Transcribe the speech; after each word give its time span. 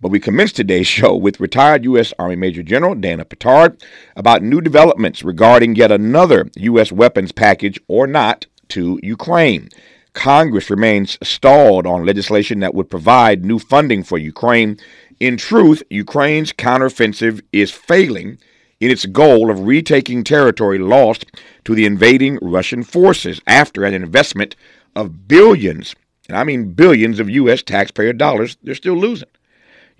But 0.00 0.10
we 0.10 0.20
commence 0.20 0.52
today's 0.52 0.86
show 0.98 1.14
with 1.14 1.40
retired 1.40 1.84
U.S. 1.84 2.14
Army 2.18 2.36
Major 2.36 2.62
General 2.62 2.94
Dana 2.94 3.24
Pittard 3.24 3.82
about 4.16 4.42
new 4.42 4.60
developments 4.60 5.22
regarding 5.22 5.76
yet 5.76 5.92
another 5.92 6.50
U.S. 6.56 6.90
weapons 6.90 7.32
package 7.32 7.78
or 7.86 8.06
not 8.06 8.46
to 8.68 8.98
Ukraine. 9.02 9.68
Congress 10.12 10.70
remains 10.70 11.18
stalled 11.22 11.86
on 11.86 12.06
legislation 12.06 12.60
that 12.60 12.74
would 12.74 12.90
provide 12.90 13.44
new 13.44 13.58
funding 13.58 14.02
for 14.02 14.18
Ukraine. 14.18 14.78
In 15.20 15.36
truth, 15.36 15.82
Ukraine's 15.90 16.52
counteroffensive 16.52 17.42
is 17.52 17.70
failing 17.70 18.38
in 18.80 18.90
its 18.90 19.04
goal 19.06 19.50
of 19.50 19.66
retaking 19.66 20.24
territory 20.24 20.78
lost 20.78 21.26
to 21.64 21.74
the 21.74 21.84
invading 21.84 22.38
Russian 22.40 22.82
forces 22.82 23.40
after 23.46 23.84
an 23.84 23.94
investment 23.94 24.56
of 24.96 25.28
billions, 25.28 25.94
and 26.28 26.36
I 26.36 26.44
mean 26.44 26.72
billions 26.72 27.20
of 27.20 27.28
U.S. 27.28 27.62
taxpayer 27.62 28.14
dollars, 28.14 28.56
they're 28.62 28.74
still 28.74 28.96
losing. 28.96 29.28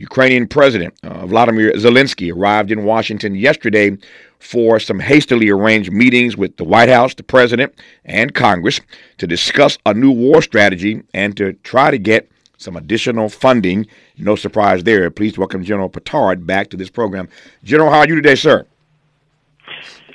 Ukrainian 0.01 0.49
President 0.49 0.95
uh, 1.03 1.27
Vladimir 1.27 1.73
Zelensky 1.75 2.35
arrived 2.35 2.73
in 2.73 2.85
Washington 2.85 3.35
yesterday 3.35 3.99
for 4.39 4.81
some 4.81 4.99
hastily 4.99 5.51
arranged 5.51 5.93
meetings 5.93 6.39
with 6.39 6.57
the 6.57 6.65
White 6.65 6.89
House, 6.89 7.15
the 7.15 7.23
President, 7.23 7.75
and 8.07 8.35
Congress 8.35 8.81
to 9.19 9.27
discuss 9.27 9.77
a 9.85 9.93
new 9.93 10.11
war 10.11 10.41
strategy 10.41 11.03
and 11.13 11.37
to 11.37 11.53
try 11.65 11.91
to 11.91 11.99
get 11.99 12.31
some 12.57 12.77
additional 12.77 13.29
funding. 13.29 13.87
No 14.17 14.37
surprise 14.37 14.85
there. 14.85 15.11
Please 15.11 15.37
welcome 15.37 15.63
General 15.63 15.91
Pittard 15.91 16.47
back 16.47 16.71
to 16.71 16.79
this 16.79 16.89
program. 16.89 17.29
General, 17.63 17.91
how 17.91 17.99
are 17.99 18.09
you 18.09 18.15
today, 18.15 18.37
sir? 18.37 18.67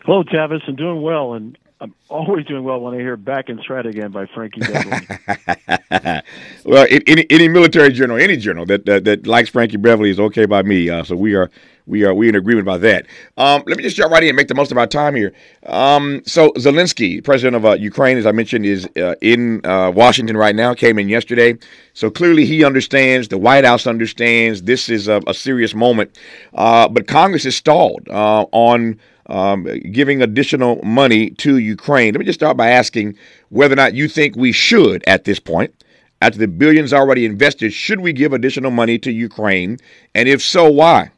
Hello, 0.04 0.24
Tavis. 0.24 0.62
I'm 0.68 0.76
doing 0.76 1.04
well, 1.04 1.34
and 1.34 1.56
I'm 1.82 1.94
always 2.08 2.46
doing 2.46 2.64
well 2.64 2.80
when 2.80 2.94
I 2.94 2.98
hear 2.98 3.18
"Back 3.18 3.50
in 3.50 3.60
Stride" 3.60 3.86
again 3.86 4.12
by 4.12 4.26
Frankie 4.28 4.62
Beverly. 4.62 6.22
well, 6.66 6.88
any, 6.90 7.26
any 7.30 7.48
military 7.50 7.92
journal, 7.92 8.18
any 8.18 8.38
journal 8.38 8.66
that, 8.68 8.86
that, 8.86 9.04
that 9.04 9.28
likes 9.28 9.50
Frankie 9.50 9.76
Beverly 9.76 10.10
is 10.10 10.20
okay 10.20 10.46
by 10.46 10.64
me. 10.64 10.90
Uh, 10.90 11.04
so 11.04 11.18
we 11.18 11.36
are 11.36 11.52
we 11.86 12.06
are 12.06 12.14
we 12.14 12.30
in 12.30 12.36
agreement 12.36 12.66
about 12.66 12.80
that. 12.82 13.08
Um, 13.36 13.62
let 13.68 13.76
me 13.76 13.84
just 13.84 13.98
jump 13.98 14.14
right 14.14 14.24
in 14.24 14.30
and 14.30 14.38
make 14.38 14.48
the 14.48 14.56
most 14.56 14.72
of 14.72 14.78
our 14.78 14.88
time 14.88 15.16
here. 15.16 15.34
Um, 15.66 16.22
so 16.26 16.52
Zelensky, 16.52 17.22
president 17.22 17.58
of 17.58 17.66
uh, 17.66 17.74
Ukraine, 17.74 18.18
as 18.18 18.26
I 18.26 18.32
mentioned, 18.32 18.66
is 18.66 18.88
uh, 18.96 19.16
in 19.22 19.66
uh, 19.66 19.92
Washington 19.94 20.38
right 20.38 20.56
now. 20.56 20.74
Came 20.74 20.98
in 20.98 21.10
yesterday, 21.10 21.58
so 21.94 22.10
clearly 22.10 22.46
he 22.46 22.64
understands. 22.64 23.28
The 23.28 23.38
White 23.38 23.66
House 23.66 23.86
understands 23.86 24.64
this 24.64 24.88
is 24.88 25.10
a, 25.10 25.22
a 25.28 25.34
serious 25.34 25.76
moment, 25.76 26.18
uh, 26.54 26.88
but 26.88 27.08
Congress 27.08 27.44
is 27.44 27.58
stalled 27.58 28.08
uh, 28.10 28.46
on 28.54 28.98
um, 29.28 29.64
giving 29.92 30.22
additional 30.22 30.82
money 30.84 31.32
to 31.32 31.58
Ukraine. 31.58 32.14
Let 32.14 32.20
me 32.20 32.26
just 32.26 32.40
start 32.40 32.58
by 32.58 32.70
asking 32.70 33.18
whether 33.50 33.74
or 33.74 33.78
not 33.78 33.94
you 33.94 34.08
think 34.08 34.36
we 34.36 34.52
should, 34.52 35.04
at 35.08 35.24
this 35.24 35.40
point, 35.40 35.84
after 36.22 36.40
the 36.40 36.48
billions 36.48 36.94
already 36.94 37.26
invested, 37.26 37.74
should 37.74 38.00
we 38.00 38.14
give 38.14 38.34
additional 38.34 38.72
money 38.72 38.98
to 39.00 39.12
Ukraine? 39.12 39.78
And 40.14 40.30
if 40.30 40.42
so, 40.42 40.70
why? 40.70 41.12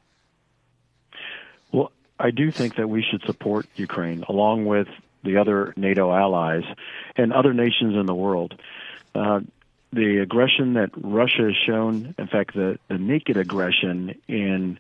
Well, 1.72 1.92
I 2.20 2.32
do 2.32 2.52
think 2.52 2.76
that 2.76 2.90
we 2.90 3.04
should 3.04 3.22
support 3.24 3.68
Ukraine 3.76 4.24
along 4.28 4.66
with 4.66 4.88
the 5.24 5.38
other 5.38 5.74
NATO 5.78 6.12
allies 6.14 6.64
and 7.16 7.34
other 7.34 7.54
nations 7.54 7.96
in 7.96 8.06
the 8.06 8.16
world. 8.16 8.60
Uh, 9.14 9.42
the 9.94 10.18
aggression 10.18 10.74
that 10.74 10.90
Russia 10.96 11.44
has 11.44 11.56
shown, 11.66 12.14
in 12.18 12.28
fact, 12.28 12.54
the, 12.54 12.78
the 12.88 12.98
naked 12.98 13.38
aggression 13.38 14.16
in 14.28 14.80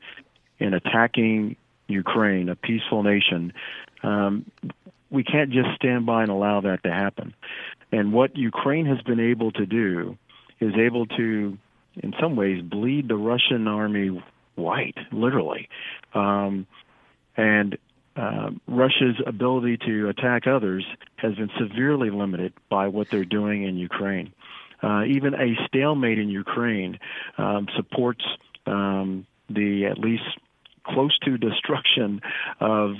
in 0.59 0.73
attacking 0.73 1.55
Ukraine, 1.87 2.49
a 2.49 2.55
peaceful 2.55 3.03
nation, 3.03 3.53
um, 4.03 4.45
we 5.09 5.23
can't 5.23 5.51
just 5.51 5.69
stand 5.75 6.05
by 6.05 6.21
and 6.21 6.31
allow 6.31 6.61
that 6.61 6.83
to 6.83 6.91
happen. 6.91 7.33
And 7.91 8.11
what 8.11 8.35
Ukraine 8.35 8.85
has 8.85 9.01
been 9.01 9.19
able 9.19 9.51
to 9.53 9.65
do 9.65 10.17
is 10.59 10.73
able 10.75 11.05
to, 11.05 11.57
in 11.95 12.13
some 12.19 12.35
ways, 12.35 12.61
bleed 12.61 13.07
the 13.07 13.15
Russian 13.15 13.67
army 13.67 14.21
white, 14.55 14.97
literally. 15.11 15.69
Um, 16.13 16.67
and 17.37 17.77
uh, 18.15 18.49
Russia's 18.67 19.15
ability 19.25 19.77
to 19.85 20.09
attack 20.09 20.47
others 20.47 20.85
has 21.17 21.35
been 21.35 21.51
severely 21.57 22.09
limited 22.09 22.53
by 22.69 22.87
what 22.87 23.09
they're 23.09 23.25
doing 23.25 23.63
in 23.63 23.77
Ukraine. 23.77 24.33
Uh, 24.81 25.03
even 25.05 25.33
a 25.33 25.55
stalemate 25.67 26.19
in 26.19 26.29
Ukraine 26.29 26.99
um, 27.37 27.67
supports 27.75 28.25
um, 28.65 29.25
the 29.49 29.85
at 29.85 29.97
least 29.97 30.23
close 30.87 31.17
to 31.19 31.37
destruction 31.37 32.21
of 32.59 32.95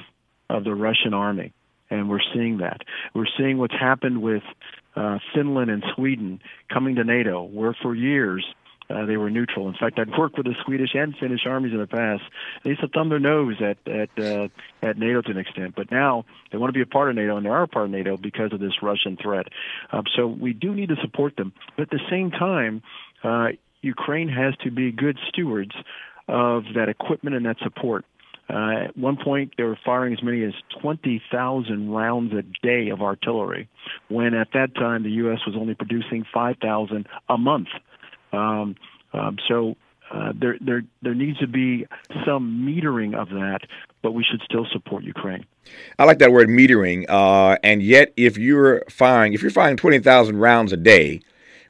of 0.50 0.64
the 0.64 0.74
Russian 0.74 1.14
army, 1.14 1.54
and 1.90 2.10
we're 2.10 2.22
seeing 2.34 2.60
that. 2.60 2.82
We're 3.14 3.28
seeing 3.38 3.58
what's 3.58 3.74
happened 3.74 4.22
with 4.22 4.44
uh, 4.96 5.20
Finland 5.34 5.70
and 5.70 5.84
Sweden 5.96 6.40
coming 6.74 6.96
to 6.96 7.04
NATO, 7.04 7.44
where 7.44 7.76
for 7.82 7.94
years 7.94 8.46
uh, 8.90 9.06
they 9.06 9.18
were 9.18 9.30
neutral. 9.30 9.68
In 9.68 9.74
fact, 9.74 10.00
I'd 10.00 10.18
worked 10.18 10.38
with 10.38 10.46
the 10.46 10.56
Swedish 10.66 10.92
and 10.96 11.16
Finnish 11.18 11.42
armies 11.46 11.74
in 11.74 11.80
the 11.80 11.88
past. 11.88 12.24
They 12.64 12.72
used 12.72 12.82
to 12.82 12.88
thumb 12.88 13.10
their 13.10 13.20
nose 13.20 13.56
at 13.62 13.78
at 13.88 14.10
uh, 14.18 14.48
at 14.82 14.98
NATO 14.98 15.22
to 15.22 15.32
an 15.32 15.38
extent, 15.38 15.76
but 15.76 15.92
now 15.92 16.26
they 16.52 16.58
want 16.58 16.70
to 16.70 16.78
be 16.78 16.82
a 16.82 16.86
part 16.86 17.10
of 17.10 17.16
NATO, 17.16 17.36
and 17.36 17.46
they 17.46 17.50
are 17.50 17.64
a 17.64 17.68
part 17.68 17.86
of 17.86 17.92
NATO 17.92 18.18
because 18.18 18.54
of 18.54 18.60
this 18.60 18.82
Russian 18.82 19.18
threat. 19.18 19.48
Um, 19.92 20.04
so 20.16 20.28
we 20.28 20.54
do 20.54 20.74
need 20.74 20.90
to 20.90 20.98
support 21.02 21.36
them, 21.36 21.54
but 21.76 21.84
at 21.84 21.90
the 21.90 22.00
same 22.10 22.32
time, 22.32 22.82
uh, 23.24 23.50
Ukraine 23.82 24.30
has 24.30 24.56
to 24.64 24.72
be 24.72 24.92
good 24.92 25.18
stewards 25.30 25.76
of 26.28 26.64
that 26.76 26.90
equipment 26.90 27.36
and 27.36 27.46
that 27.46 27.58
support. 27.64 28.06
Uh, 28.50 28.86
at 28.86 28.98
one 28.98 29.18
point, 29.18 29.54
they 29.58 29.64
were 29.64 29.78
firing 29.84 30.14
as 30.14 30.24
many 30.24 30.44
as 30.44 30.54
20,000 30.82 31.92
rounds 31.92 32.34
a 32.34 32.44
day 32.66 32.90
of 32.90 33.02
artillery, 33.02 33.68
when 34.08 34.34
at 34.34 34.48
that 34.54 34.74
time 34.76 35.04
the 35.04 35.12
U.S. 35.12 35.40
was 35.46 35.56
only 35.58 35.74
producing 35.74 36.26
5,000 36.34 37.08
a 37.28 37.38
month. 37.38 37.68
Um, 38.32 38.76
um, 39.14 39.38
so 39.48 39.76
uh, 40.12 40.32
there, 40.40 40.58
there, 40.62 40.84
there 41.02 41.14
needs 41.14 41.38
to 41.40 41.48
be 41.48 41.86
some 42.26 42.66
metering 42.66 43.16
of 43.16 43.30
that, 43.30 43.62
but 44.02 44.14
we 44.14 44.24
should 44.24 44.42
still 44.44 44.66
support 44.72 45.04
Ukraine. 45.04 45.46
I 46.00 46.06
like 46.06 46.20
that 46.20 46.32
word 46.32 46.48
metering. 46.48 47.06
Uh, 47.10 47.58
and 47.64 47.84
yet, 47.84 48.14
if 48.16 48.38
you're 48.38 48.84
firing, 48.90 49.34
if 49.34 49.42
you're 49.42 49.52
firing 49.52 49.76
20,000 49.76 50.38
rounds 50.38 50.72
a 50.72 50.78
day, 50.78 51.20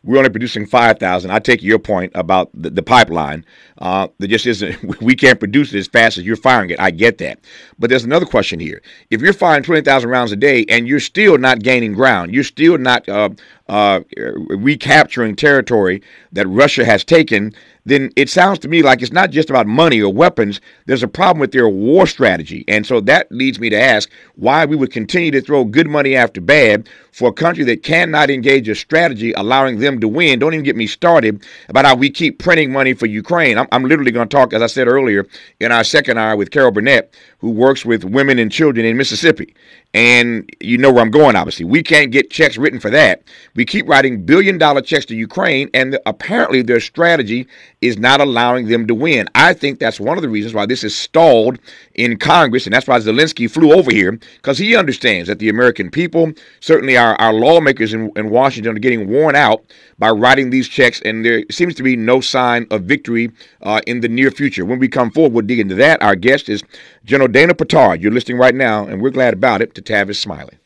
we're 0.04 0.18
only 0.18 0.30
producing 0.30 0.66
5,000. 0.66 1.32
I 1.32 1.40
take 1.40 1.62
your 1.62 1.80
point 1.80 2.12
about 2.16 2.50
the, 2.54 2.70
the 2.70 2.84
pipeline. 2.84 3.46
Uh, 3.80 4.08
there 4.20 4.28
just 4.28 4.46
isn't, 4.46 5.02
we 5.02 5.16
can't 5.16 5.40
produce 5.40 5.74
it 5.74 5.80
as 5.80 5.88
fast 5.88 6.18
as 6.18 6.26
you're 6.26 6.36
firing 6.36 6.70
it. 6.70 6.80
I 6.80 6.92
get 6.92 7.18
that. 7.20 7.40
But 7.80 7.90
there's 7.90 8.04
another 8.04 8.26
question 8.26 8.60
here. 8.60 8.82
If 9.10 9.22
you're 9.22 9.34
firing 9.34 9.64
20,000 9.64 10.10
rounds 10.10 10.32
a 10.32 10.36
day 10.36 10.66
and 10.70 10.88
you're 10.88 11.00
still 11.00 11.38
not 11.38 11.60
gaining 11.60 11.94
ground, 11.94 12.34
you're 12.34 12.44
still 12.44 12.78
not 12.78 13.08
uh, 13.10 13.30
uh, 13.70 14.02
recapturing 14.50 15.36
territory 15.36 16.02
that 16.32 16.48
Russia 16.48 16.86
has 16.86 17.04
taken, 17.04 17.54
then 17.86 18.12
it 18.18 18.30
sounds 18.30 18.60
to 18.60 18.68
me 18.68 18.82
like 18.82 19.02
it's 19.02 19.14
not 19.14 19.32
just 19.32 19.50
about 19.50 19.66
money 19.66 20.02
or 20.02 20.14
weapons. 20.14 20.60
There's 20.88 21.04
a 21.04 21.08
problem 21.08 21.40
with 21.40 21.54
their 21.54 21.70
war 21.70 22.06
strategy. 22.06 22.66
And 22.68 22.86
so 22.86 23.00
that 23.02 23.32
leads 23.32 23.60
me 23.60 23.70
to 23.70 23.80
ask 23.80 24.10
why 24.36 24.66
we 24.66 24.76
would 24.76 24.92
continue 24.92 25.32
to 25.32 25.42
throw 25.42 25.64
good 25.64 25.88
money 25.88 26.16
after 26.16 26.42
bad 26.42 26.90
for 27.14 27.30
a 27.30 27.34
country 27.34 27.64
that 27.64 27.84
cannot 27.84 28.30
engage 28.30 28.68
a 28.68 28.76
strategy 28.76 29.32
allowing 29.34 29.80
them 29.80 30.00
to 30.02 30.08
win. 30.08 30.40
Don't 30.40 30.54
even 30.54 30.66
get 30.66 30.76
me 30.76 30.86
started 30.86 31.44
about 31.70 31.86
how 31.86 31.96
we 31.96 32.10
keep 32.10 32.40
printing 32.40 32.74
money 32.74 32.94
for 32.94 33.06
Ukraine. 33.06 33.58
I'm, 33.58 33.68
I'm 33.72 33.84
literally 33.84 34.12
going 34.12 34.28
to 34.28 34.36
talk, 34.36 34.52
as 34.52 34.62
I 34.62 34.68
said 34.68 34.88
earlier, 34.88 35.26
in 35.62 35.72
our 35.72 35.86
second 35.86 36.18
hour 36.18 36.36
with 36.36 36.52
Carol 36.52 36.72
Burnett, 36.72 37.14
who 37.40 37.52
works 37.52 37.86
with 37.86 38.04
women 38.04 38.38
and 38.38 38.52
children 38.52 38.86
in 38.86 38.98
Mississippi. 38.98 39.56
And 39.94 40.48
you 40.60 40.78
know 40.78 40.92
where 40.92 41.02
I'm 41.02 41.10
going, 41.10 41.36
obviously. 41.36 41.66
We 41.66 41.82
can't 41.82 42.12
get 42.12 42.30
checks 42.30 42.58
written 42.58 42.80
for 42.80 42.92
that. 42.92 43.24
We 43.56 43.66
keep 43.66 43.88
writing 43.88 44.24
billion 44.24 44.58
dollar 44.58 44.82
checks 44.82 45.06
to 45.06 45.16
Ukraine, 45.16 45.70
and 45.74 45.98
apparently 46.06 46.62
their 46.62 46.80
strategy 46.80 47.48
is 47.82 47.98
not 47.98 48.20
allowing 48.20 48.68
them 48.68 48.86
to 48.88 48.94
win. 48.94 49.28
I 49.34 49.54
think 49.54 49.80
that's 49.80 50.00
one 50.00 50.18
of 50.18 50.22
the 50.22 50.30
reasons 50.30 50.54
why 50.54 50.66
this 50.66 50.84
is 50.84 50.96
stalled 50.96 51.58
in 51.96 52.18
Congress, 52.18 52.66
and 52.66 52.74
that's 52.76 52.88
why 52.88 53.00
Zelensky 53.00 53.50
flew 53.50 53.72
over 53.74 53.92
here, 53.92 54.12
because 54.12 54.58
he 54.58 54.76
understands 54.76 55.28
that 55.30 55.40
the 55.40 55.50
American 55.50 55.90
people, 55.90 56.32
certainly 56.60 56.98
our, 56.98 57.16
our 57.16 57.34
lawmakers 57.34 57.94
in, 57.94 58.12
in 58.16 58.30
Washington, 58.30 58.76
are 58.76 58.80
getting 58.80 59.10
worn 59.10 59.36
out 59.36 59.64
by 59.98 60.10
writing 60.12 60.50
these 60.50 60.68
checks, 60.68 61.02
and 61.06 61.26
there 61.26 61.44
seems 61.50 61.74
to 61.76 61.82
be 61.82 61.96
no 61.96 62.22
sign 62.22 62.68
of 62.70 62.84
victory 62.84 63.32
uh, 63.64 63.82
in 63.88 64.02
the 64.02 64.10
near 64.10 64.30
future. 64.30 64.66
When 64.66 64.80
we 64.80 64.88
come 64.90 65.10
forward, 65.10 65.34
we'll 65.34 65.46
dig 65.46 65.60
into 65.60 65.76
that. 65.76 66.04
Our 66.04 66.16
guest 66.16 66.50
is 66.50 66.64
General 67.04 67.30
Dana 67.30 67.56
Pittard. 67.56 68.02
You're 68.02 68.12
listening 68.12 68.38
right 68.38 68.54
now, 68.54 68.86
and 68.86 69.02
we're 69.02 69.10
glad 69.10 69.34
about 69.34 69.62
it, 69.62 69.74
to 69.74 69.82
Tavis 69.88 70.18
Smiley. 70.18 70.58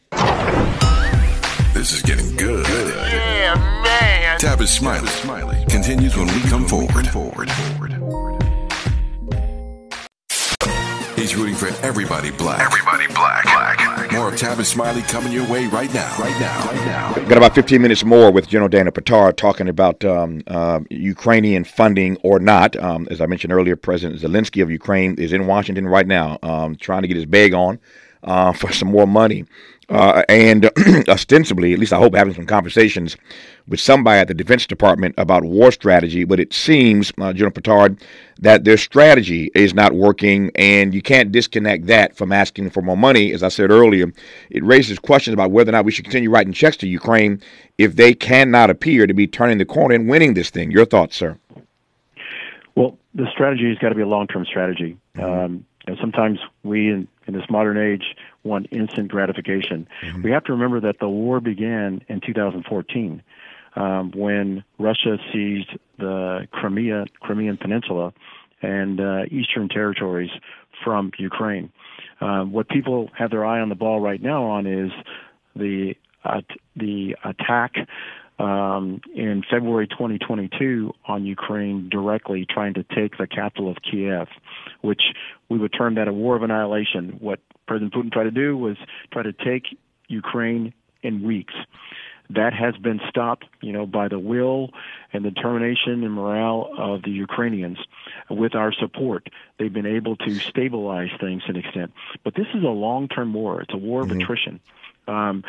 This 1.75 1.93
is 1.93 2.01
getting 2.01 2.35
good. 2.37 2.65
Yeah, 2.67 3.53
man. 3.83 4.39
Tavis 4.39 4.69
Smiley, 4.69 5.07
Smiley 5.09 5.63
continues 5.69 6.17
when 6.17 6.25
we 6.25 6.41
come 6.49 6.67
forward. 6.67 7.07
forward. 7.09 7.51
He's 11.15 11.35
rooting 11.35 11.53
for 11.53 11.67
everybody 11.85 12.31
black. 12.31 12.61
Everybody 12.61 13.05
black. 13.13 13.43
black. 13.43 14.11
More 14.11 14.29
of 14.29 14.33
Tavis 14.33 14.65
Smiley 14.65 15.03
coming 15.03 15.31
your 15.31 15.47
way 15.47 15.67
right 15.67 15.93
now. 15.93 16.17
Right 16.17 16.39
now. 16.41 16.65
Right 16.65 16.85
now. 16.87 17.13
Got 17.13 17.37
about 17.37 17.53
15 17.53 17.79
minutes 17.79 18.03
more 18.03 18.31
with 18.31 18.47
General 18.47 18.69
Dana 18.69 18.91
Pittard 18.91 19.37
talking 19.37 19.69
about 19.69 20.03
um, 20.03 20.41
uh, 20.47 20.79
Ukrainian 20.89 21.63
funding 21.63 22.17
or 22.23 22.39
not. 22.39 22.75
Um, 22.75 23.07
as 23.11 23.21
I 23.21 23.27
mentioned 23.27 23.53
earlier, 23.53 23.75
President 23.75 24.19
Zelensky 24.19 24.63
of 24.63 24.71
Ukraine 24.71 25.13
is 25.19 25.31
in 25.31 25.45
Washington 25.45 25.87
right 25.87 26.07
now, 26.07 26.39
um, 26.41 26.75
trying 26.75 27.03
to 27.03 27.07
get 27.07 27.17
his 27.17 27.27
bag 27.27 27.53
on 27.53 27.77
uh, 28.23 28.53
for 28.53 28.71
some 28.71 28.89
more 28.89 29.07
money. 29.07 29.45
uh, 29.91 30.23
and 30.29 30.69
ostensibly, 31.09 31.73
at 31.73 31.79
least 31.79 31.91
I 31.91 31.97
hope, 31.97 32.15
having 32.15 32.33
some 32.33 32.45
conversations 32.45 33.17
with 33.67 33.79
somebody 33.81 34.19
at 34.19 34.29
the 34.29 34.33
Defense 34.33 34.65
Department 34.65 35.13
about 35.17 35.43
war 35.43 35.71
strategy. 35.71 36.23
But 36.23 36.39
it 36.39 36.53
seems, 36.53 37.11
uh, 37.19 37.33
General 37.33 37.51
Pittard, 37.51 38.01
that 38.39 38.63
their 38.63 38.77
strategy 38.77 39.51
is 39.53 39.73
not 39.73 39.93
working, 39.93 40.49
and 40.55 40.93
you 40.93 41.01
can't 41.01 41.31
disconnect 41.31 41.87
that 41.87 42.15
from 42.15 42.31
asking 42.31 42.69
for 42.69 42.81
more 42.81 42.95
money. 42.95 43.33
As 43.33 43.43
I 43.43 43.49
said 43.49 43.69
earlier, 43.69 44.11
it 44.49 44.63
raises 44.63 44.97
questions 44.97 45.33
about 45.33 45.51
whether 45.51 45.69
or 45.69 45.73
not 45.73 45.85
we 45.85 45.91
should 45.91 46.05
continue 46.05 46.29
writing 46.29 46.53
checks 46.53 46.77
to 46.77 46.87
Ukraine 46.87 47.41
if 47.77 47.97
they 47.97 48.13
cannot 48.13 48.69
appear 48.69 49.07
to 49.07 49.13
be 49.13 49.27
turning 49.27 49.57
the 49.57 49.65
corner 49.65 49.95
and 49.95 50.07
winning 50.07 50.35
this 50.35 50.49
thing. 50.49 50.71
Your 50.71 50.85
thoughts, 50.85 51.17
sir? 51.17 51.37
Well, 52.75 52.97
the 53.13 53.27
strategy 53.33 53.67
has 53.67 53.77
got 53.79 53.89
to 53.89 53.95
be 53.95 54.01
a 54.01 54.07
long-term 54.07 54.45
strategy. 54.45 54.97
Mm-hmm. 55.17 55.45
Um, 55.45 55.65
and 55.87 55.97
sometimes 55.99 56.39
we 56.63 56.89
in, 56.91 57.07
in 57.31 57.39
this 57.39 57.49
modern 57.49 57.77
age 57.77 58.15
want 58.43 58.67
instant 58.71 59.09
gratification. 59.09 59.87
Mm-hmm. 60.01 60.23
We 60.23 60.31
have 60.31 60.43
to 60.45 60.51
remember 60.51 60.79
that 60.81 60.99
the 60.99 61.09
war 61.09 61.39
began 61.39 62.01
in 62.07 62.21
2014 62.25 63.23
um, 63.75 64.11
when 64.15 64.63
Russia 64.77 65.17
seized 65.31 65.77
the 65.97 66.47
Crimea, 66.51 67.05
Crimean 67.21 67.57
Peninsula 67.57 68.13
and 68.61 68.99
uh, 68.99 69.23
eastern 69.31 69.69
territories 69.69 70.29
from 70.83 71.11
Ukraine. 71.17 71.71
Uh, 72.19 72.43
what 72.43 72.69
people 72.69 73.09
have 73.17 73.31
their 73.31 73.45
eye 73.45 73.61
on 73.61 73.69
the 73.69 73.75
ball 73.75 73.99
right 73.99 74.21
now 74.21 74.43
on 74.43 74.67
is 74.67 74.91
the 75.55 75.95
uh, 76.23 76.41
the 76.75 77.15
attack 77.23 77.73
um, 78.41 79.01
in 79.13 79.43
February 79.49 79.87
2022 79.87 80.93
on 81.05 81.25
Ukraine 81.25 81.89
directly, 81.89 82.45
trying 82.49 82.73
to 82.73 82.83
take 82.83 83.17
the 83.17 83.27
capital 83.27 83.69
of 83.69 83.77
Kiev, 83.83 84.27
which 84.81 85.01
we 85.47 85.59
would 85.59 85.71
term 85.71 85.95
that 85.95 86.07
a 86.07 86.13
war 86.13 86.35
of 86.35 86.41
annihilation. 86.41 87.17
What 87.19 87.39
President 87.67 87.93
Putin 87.93 88.11
tried 88.11 88.23
to 88.23 88.31
do 88.31 88.57
was 88.57 88.77
try 89.11 89.21
to 89.21 89.31
take 89.31 89.65
Ukraine 90.07 90.73
in 91.03 91.21
weeks. 91.21 91.53
That 92.31 92.53
has 92.53 92.75
been 92.77 92.99
stopped, 93.09 93.45
you 93.61 93.73
know, 93.73 93.85
by 93.85 94.07
the 94.07 94.17
will 94.17 94.71
and 95.13 95.23
determination 95.23 96.03
and 96.03 96.13
morale 96.13 96.71
of 96.77 97.03
the 97.03 97.11
Ukrainians. 97.11 97.77
With 98.29 98.55
our 98.55 98.73
support, 98.73 99.29
they've 99.59 99.73
been 99.73 99.85
able 99.85 100.15
to 100.15 100.35
stabilize 100.35 101.09
things 101.19 101.43
to 101.43 101.49
an 101.49 101.57
extent. 101.57 101.91
But 102.23 102.35
this 102.35 102.47
is 102.55 102.63
a 102.63 102.69
long-term 102.69 103.33
war. 103.33 103.61
It's 103.61 103.73
a 103.73 103.77
war 103.77 104.01
of 104.01 104.07
mm-hmm. 104.07 104.21
attrition. 104.21 104.59
Um, 105.07 105.43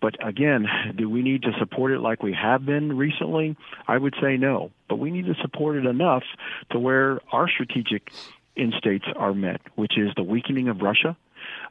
but 0.00 0.14
again, 0.26 0.66
do 0.96 1.10
we 1.10 1.22
need 1.22 1.42
to 1.42 1.52
support 1.58 1.92
it 1.92 2.00
like 2.00 2.22
we 2.22 2.32
have 2.32 2.64
been 2.64 2.96
recently? 2.96 3.56
I 3.86 3.98
would 3.98 4.14
say 4.20 4.36
no. 4.36 4.70
But 4.88 4.96
we 4.96 5.10
need 5.10 5.26
to 5.26 5.34
support 5.42 5.76
it 5.76 5.86
enough 5.86 6.22
to 6.70 6.78
where 6.78 7.20
our 7.32 7.48
strategic 7.48 8.10
end 8.56 8.74
states 8.78 9.04
are 9.16 9.34
met, 9.34 9.60
which 9.74 9.98
is 9.98 10.10
the 10.16 10.22
weakening 10.22 10.68
of 10.68 10.82
Russia, 10.82 11.16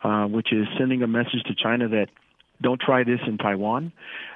uh, 0.04 0.26
which 0.26 0.52
is 0.52 0.68
sending 0.78 1.04
a 1.04 1.08
message 1.08 1.44
to 1.46 1.56
China 1.56 1.88
that 1.88 2.08
don't 2.62 2.82
try 2.82 3.04
this 3.04 3.20
in 3.26 3.38
Taiwan. 3.38 3.92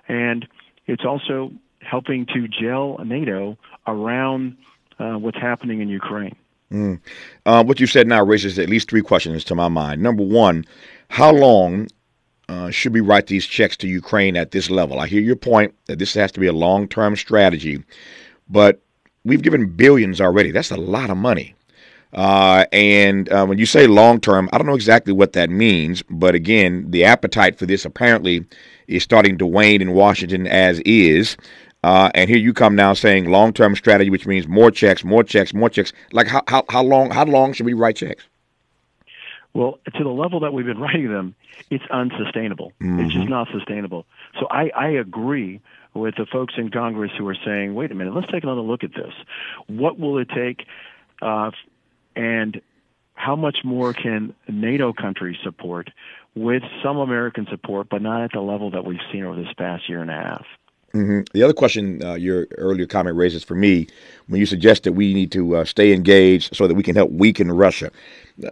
And 0.07 0.47
it's 0.87 1.05
also 1.05 1.51
helping 1.81 2.25
to 2.27 2.47
gel 2.47 2.97
NATO 3.03 3.57
around 3.87 4.57
uh, 4.99 5.13
what's 5.13 5.37
happening 5.37 5.81
in 5.81 5.89
Ukraine. 5.89 6.35
Mm. 6.71 7.01
Uh, 7.45 7.63
what 7.63 7.79
you 7.79 7.87
said 7.87 8.07
now 8.07 8.23
raises 8.23 8.57
at 8.57 8.69
least 8.69 8.89
three 8.89 9.01
questions 9.01 9.43
to 9.45 9.55
my 9.55 9.67
mind. 9.67 10.01
Number 10.01 10.23
one, 10.23 10.65
how 11.09 11.31
long 11.31 11.89
uh, 12.51 12.69
should 12.69 12.93
we 12.93 12.99
write 12.99 13.27
these 13.27 13.45
checks 13.45 13.77
to 13.77 13.87
Ukraine 13.87 14.35
at 14.35 14.51
this 14.51 14.69
level? 14.69 14.99
I 14.99 15.07
hear 15.07 15.21
your 15.21 15.37
point 15.37 15.73
that 15.85 15.99
this 15.99 16.13
has 16.15 16.33
to 16.33 16.39
be 16.41 16.47
a 16.47 16.53
long 16.53 16.85
term 16.85 17.15
strategy, 17.15 17.81
but 18.49 18.81
we've 19.23 19.41
given 19.41 19.67
billions 19.67 20.19
already. 20.19 20.51
That's 20.51 20.69
a 20.69 20.75
lot 20.75 21.09
of 21.09 21.15
money. 21.15 21.55
Uh, 22.11 22.65
and 22.73 23.31
uh, 23.31 23.45
when 23.45 23.57
you 23.57 23.65
say 23.65 23.87
long 23.87 24.19
term, 24.19 24.49
I 24.51 24.57
don't 24.57 24.67
know 24.67 24.75
exactly 24.75 25.13
what 25.13 25.31
that 25.31 25.49
means, 25.49 26.03
but 26.09 26.35
again, 26.35 26.91
the 26.91 27.05
appetite 27.05 27.57
for 27.57 27.65
this 27.65 27.85
apparently 27.85 28.45
is 28.87 29.01
starting 29.01 29.37
to 29.37 29.45
wane 29.45 29.81
in 29.81 29.93
Washington 29.93 30.45
as 30.45 30.81
is. 30.81 31.37
Uh, 31.85 32.11
and 32.13 32.29
here 32.29 32.37
you 32.37 32.53
come 32.53 32.75
now 32.75 32.93
saying 32.93 33.29
long 33.29 33.53
term 33.53 33.77
strategy, 33.77 34.09
which 34.09 34.27
means 34.27 34.45
more 34.45 34.71
checks, 34.71 35.05
more 35.05 35.23
checks, 35.23 35.53
more 35.53 35.69
checks. 35.69 35.93
Like 36.11 36.27
how, 36.27 36.43
how, 36.47 36.65
how 36.67 36.83
long 36.83 37.11
how 37.11 37.23
long 37.23 37.53
should 37.53 37.65
we 37.65 37.73
write 37.73 37.95
checks? 37.95 38.25
Well, 39.53 39.79
to 39.95 40.03
the 40.03 40.09
level 40.09 40.41
that 40.41 40.53
we've 40.53 40.65
been 40.65 40.79
writing 40.81 41.11
them, 41.11 41.35
it's 41.69 41.83
unsustainable. 41.89 42.73
Mm-hmm. 42.81 42.99
It's 43.01 43.13
just 43.13 43.29
not 43.29 43.47
sustainable. 43.51 44.05
So 44.39 44.47
I, 44.49 44.71
I 44.75 44.87
agree 44.89 45.61
with 45.93 46.15
the 46.15 46.25
folks 46.25 46.53
in 46.57 46.71
Congress 46.71 47.11
who 47.17 47.27
are 47.27 47.37
saying, 47.45 47.75
wait 47.75 47.91
a 47.91 47.95
minute, 47.95 48.15
let's 48.15 48.31
take 48.31 48.43
another 48.43 48.61
look 48.61 48.83
at 48.83 48.93
this. 48.93 49.13
What 49.67 49.99
will 49.99 50.17
it 50.19 50.29
take? 50.29 50.65
Uh, 51.21 51.51
and 52.15 52.61
how 53.13 53.35
much 53.35 53.59
more 53.63 53.93
can 53.93 54.33
NATO 54.47 54.93
countries 54.93 55.37
support 55.43 55.89
with 56.33 56.63
some 56.83 56.97
American 56.97 57.45
support, 57.49 57.87
but 57.89 58.01
not 58.01 58.23
at 58.23 58.31
the 58.31 58.39
level 58.39 58.71
that 58.71 58.85
we've 58.85 58.99
seen 59.11 59.23
over 59.23 59.35
this 59.35 59.53
past 59.57 59.87
year 59.89 60.01
and 60.01 60.09
a 60.09 60.15
half? 60.15 60.45
Mm-hmm. 60.93 61.21
The 61.33 61.43
other 61.43 61.53
question 61.53 62.03
uh, 62.03 62.15
your 62.15 62.47
earlier 62.57 62.85
comment 62.85 63.15
raises 63.15 63.43
for 63.43 63.55
me 63.55 63.87
when 64.27 64.39
you 64.39 64.45
suggest 64.45 64.83
that 64.83 64.93
we 64.93 65.13
need 65.13 65.31
to 65.31 65.57
uh, 65.57 65.65
stay 65.65 65.93
engaged 65.93 66.55
so 66.55 66.67
that 66.67 66.75
we 66.75 66.83
can 66.83 66.95
help 66.95 67.11
weaken 67.11 67.51
Russia 67.51 67.91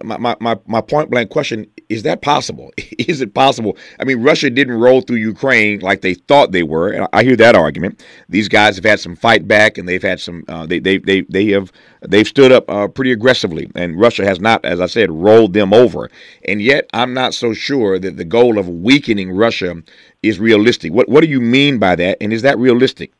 my, 0.03 0.35
my, 0.39 0.57
my 0.65 0.81
point 0.81 1.09
blank 1.09 1.29
question 1.29 1.67
is 1.89 2.03
that 2.03 2.21
possible? 2.21 2.71
Is 2.97 3.21
it 3.21 3.33
possible? 3.33 3.77
I 3.99 4.03
mean, 4.03 4.21
Russia 4.21 4.49
didn't 4.49 4.79
roll 4.79 5.01
through 5.01 5.17
Ukraine 5.17 5.79
like 5.79 6.01
they 6.01 6.13
thought 6.13 6.51
they 6.51 6.63
were. 6.63 6.89
And 6.89 7.07
I 7.13 7.23
hear 7.23 7.35
that 7.37 7.55
argument. 7.55 8.03
These 8.27 8.47
guys 8.47 8.75
have 8.75 8.85
had 8.85 8.99
some 8.99 9.15
fight 9.15 9.47
back, 9.47 9.77
and 9.77 9.87
they've 9.87 10.01
had 10.01 10.19
some. 10.19 10.43
Uh, 10.47 10.65
they, 10.65 10.79
they 10.79 10.97
they 10.97 11.21
they 11.21 11.47
have 11.47 11.71
they've 12.07 12.27
stood 12.27 12.51
up 12.51 12.69
uh, 12.69 12.87
pretty 12.87 13.11
aggressively, 13.11 13.69
and 13.75 13.99
Russia 13.99 14.25
has 14.25 14.39
not, 14.39 14.63
as 14.63 14.79
I 14.79 14.85
said, 14.85 15.11
rolled 15.11 15.53
them 15.53 15.73
over. 15.73 16.09
And 16.45 16.61
yet, 16.61 16.89
I'm 16.93 17.13
not 17.13 17.33
so 17.33 17.53
sure 17.53 17.97
that 17.99 18.17
the 18.17 18.25
goal 18.25 18.57
of 18.57 18.67
weakening 18.67 19.31
Russia 19.31 19.75
is 20.23 20.39
realistic. 20.39 20.93
What 20.93 21.09
what 21.09 21.21
do 21.21 21.29
you 21.29 21.39
mean 21.39 21.79
by 21.79 21.95
that? 21.95 22.17
And 22.21 22.33
is 22.33 22.41
that 22.41 22.57
realistic? 22.57 23.11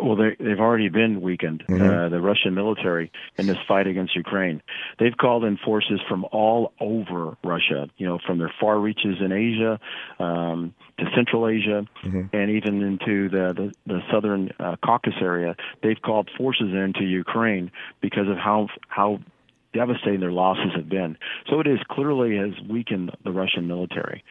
Well, 0.00 0.16
they, 0.16 0.36
they've 0.38 0.60
already 0.60 0.88
been 0.88 1.20
weakened, 1.20 1.64
mm-hmm. 1.68 1.82
uh, 1.82 2.08
the 2.08 2.20
Russian 2.20 2.54
military, 2.54 3.10
in 3.36 3.46
this 3.46 3.56
fight 3.66 3.86
against 3.86 4.14
Ukraine. 4.14 4.62
They've 4.98 5.16
called 5.16 5.44
in 5.44 5.56
forces 5.56 6.00
from 6.08 6.24
all 6.30 6.72
over 6.80 7.36
Russia, 7.42 7.88
you 7.96 8.06
know, 8.06 8.18
from 8.24 8.38
their 8.38 8.52
far 8.60 8.78
reaches 8.78 9.16
in 9.20 9.32
Asia 9.32 9.80
um, 10.22 10.74
to 10.98 11.06
Central 11.16 11.48
Asia 11.48 11.84
mm-hmm. 12.04 12.26
and 12.32 12.50
even 12.50 12.82
into 12.82 13.28
the, 13.28 13.52
the, 13.54 13.72
the 13.86 14.00
southern 14.10 14.52
uh, 14.60 14.76
Caucasus 14.84 15.18
area. 15.20 15.56
They've 15.82 16.00
called 16.00 16.30
forces 16.36 16.72
into 16.72 17.04
Ukraine 17.04 17.72
because 18.00 18.28
of 18.28 18.36
how, 18.36 18.68
how 18.88 19.18
devastating 19.72 20.20
their 20.20 20.32
losses 20.32 20.72
have 20.76 20.88
been. 20.88 21.16
So 21.50 21.60
it 21.60 21.66
is 21.66 21.78
clearly 21.90 22.36
has 22.36 22.52
weakened 22.68 23.10
the 23.24 23.32
Russian 23.32 23.66
military. 23.66 24.24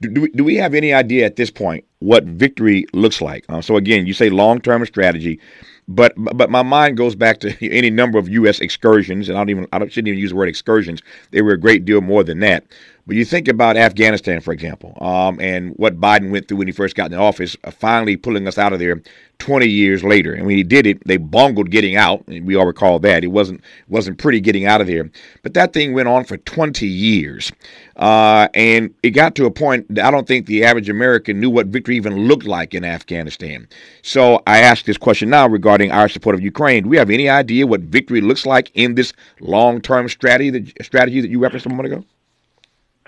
Do, 0.00 0.10
do, 0.10 0.20
we, 0.22 0.28
do 0.30 0.44
we 0.44 0.56
have 0.56 0.74
any 0.74 0.92
idea 0.92 1.26
at 1.26 1.36
this 1.36 1.50
point 1.50 1.84
what 2.00 2.24
victory 2.24 2.86
looks 2.92 3.20
like? 3.20 3.44
Uh, 3.48 3.60
so 3.60 3.76
again, 3.76 4.06
you 4.06 4.14
say 4.14 4.30
long-term 4.30 4.84
strategy, 4.86 5.40
but 5.88 6.12
but 6.16 6.50
my 6.50 6.62
mind 6.62 6.96
goes 6.96 7.14
back 7.14 7.40
to 7.40 7.66
any 7.70 7.90
number 7.90 8.18
of 8.18 8.28
U.S. 8.28 8.60
excursions, 8.60 9.28
and 9.28 9.36
I 9.36 9.40
don't 9.40 9.50
even 9.50 9.66
I 9.72 9.78
shouldn't 9.88 10.08
even 10.08 10.18
use 10.18 10.30
the 10.30 10.36
word 10.36 10.48
excursions. 10.48 11.02
They 11.30 11.42
were 11.42 11.52
a 11.52 11.60
great 11.60 11.84
deal 11.84 12.00
more 12.00 12.22
than 12.22 12.40
that. 12.40 12.64
But 13.08 13.16
you 13.16 13.24
think 13.24 13.48
about 13.48 13.78
Afghanistan, 13.78 14.42
for 14.42 14.52
example, 14.52 14.92
um, 15.00 15.40
and 15.40 15.72
what 15.76 15.98
Biden 15.98 16.30
went 16.30 16.46
through 16.46 16.58
when 16.58 16.68
he 16.68 16.72
first 16.72 16.94
got 16.94 17.10
in 17.10 17.18
office, 17.18 17.56
uh, 17.64 17.70
finally 17.70 18.18
pulling 18.18 18.46
us 18.46 18.58
out 18.58 18.74
of 18.74 18.80
there 18.80 19.00
20 19.38 19.66
years 19.66 20.04
later. 20.04 20.34
And 20.34 20.44
when 20.44 20.58
he 20.58 20.62
did 20.62 20.86
it, 20.86 21.02
they 21.06 21.16
bungled 21.16 21.70
getting 21.70 21.96
out. 21.96 22.22
And 22.28 22.46
we 22.46 22.54
all 22.54 22.66
recall 22.66 22.98
that. 22.98 23.24
It 23.24 23.28
wasn't 23.28 23.62
wasn't 23.88 24.18
pretty 24.18 24.42
getting 24.42 24.66
out 24.66 24.82
of 24.82 24.88
there. 24.88 25.10
But 25.42 25.54
that 25.54 25.72
thing 25.72 25.94
went 25.94 26.06
on 26.06 26.24
for 26.24 26.36
20 26.36 26.86
years. 26.86 27.50
Uh, 27.96 28.48
and 28.52 28.92
it 29.02 29.12
got 29.12 29.34
to 29.36 29.46
a 29.46 29.50
point 29.50 29.86
that 29.94 30.04
I 30.04 30.10
don't 30.10 30.28
think 30.28 30.44
the 30.44 30.62
average 30.62 30.90
American 30.90 31.40
knew 31.40 31.48
what 31.48 31.68
victory 31.68 31.96
even 31.96 32.28
looked 32.28 32.44
like 32.44 32.74
in 32.74 32.84
Afghanistan. 32.84 33.66
So 34.02 34.42
I 34.46 34.58
ask 34.58 34.84
this 34.84 34.98
question 34.98 35.30
now 35.30 35.48
regarding 35.48 35.90
our 35.90 36.10
support 36.10 36.34
of 36.34 36.42
Ukraine. 36.42 36.82
Do 36.82 36.90
we 36.90 36.98
have 36.98 37.08
any 37.08 37.30
idea 37.30 37.66
what 37.66 37.80
victory 37.80 38.20
looks 38.20 38.44
like 38.44 38.70
in 38.74 38.96
this 38.96 39.14
long 39.40 39.80
term 39.80 40.10
strategy 40.10 40.50
that, 40.50 40.84
strategy 40.84 41.22
that 41.22 41.30
you 41.30 41.38
referenced 41.38 41.64
a 41.64 41.70
moment 41.70 41.90
ago? 41.90 42.04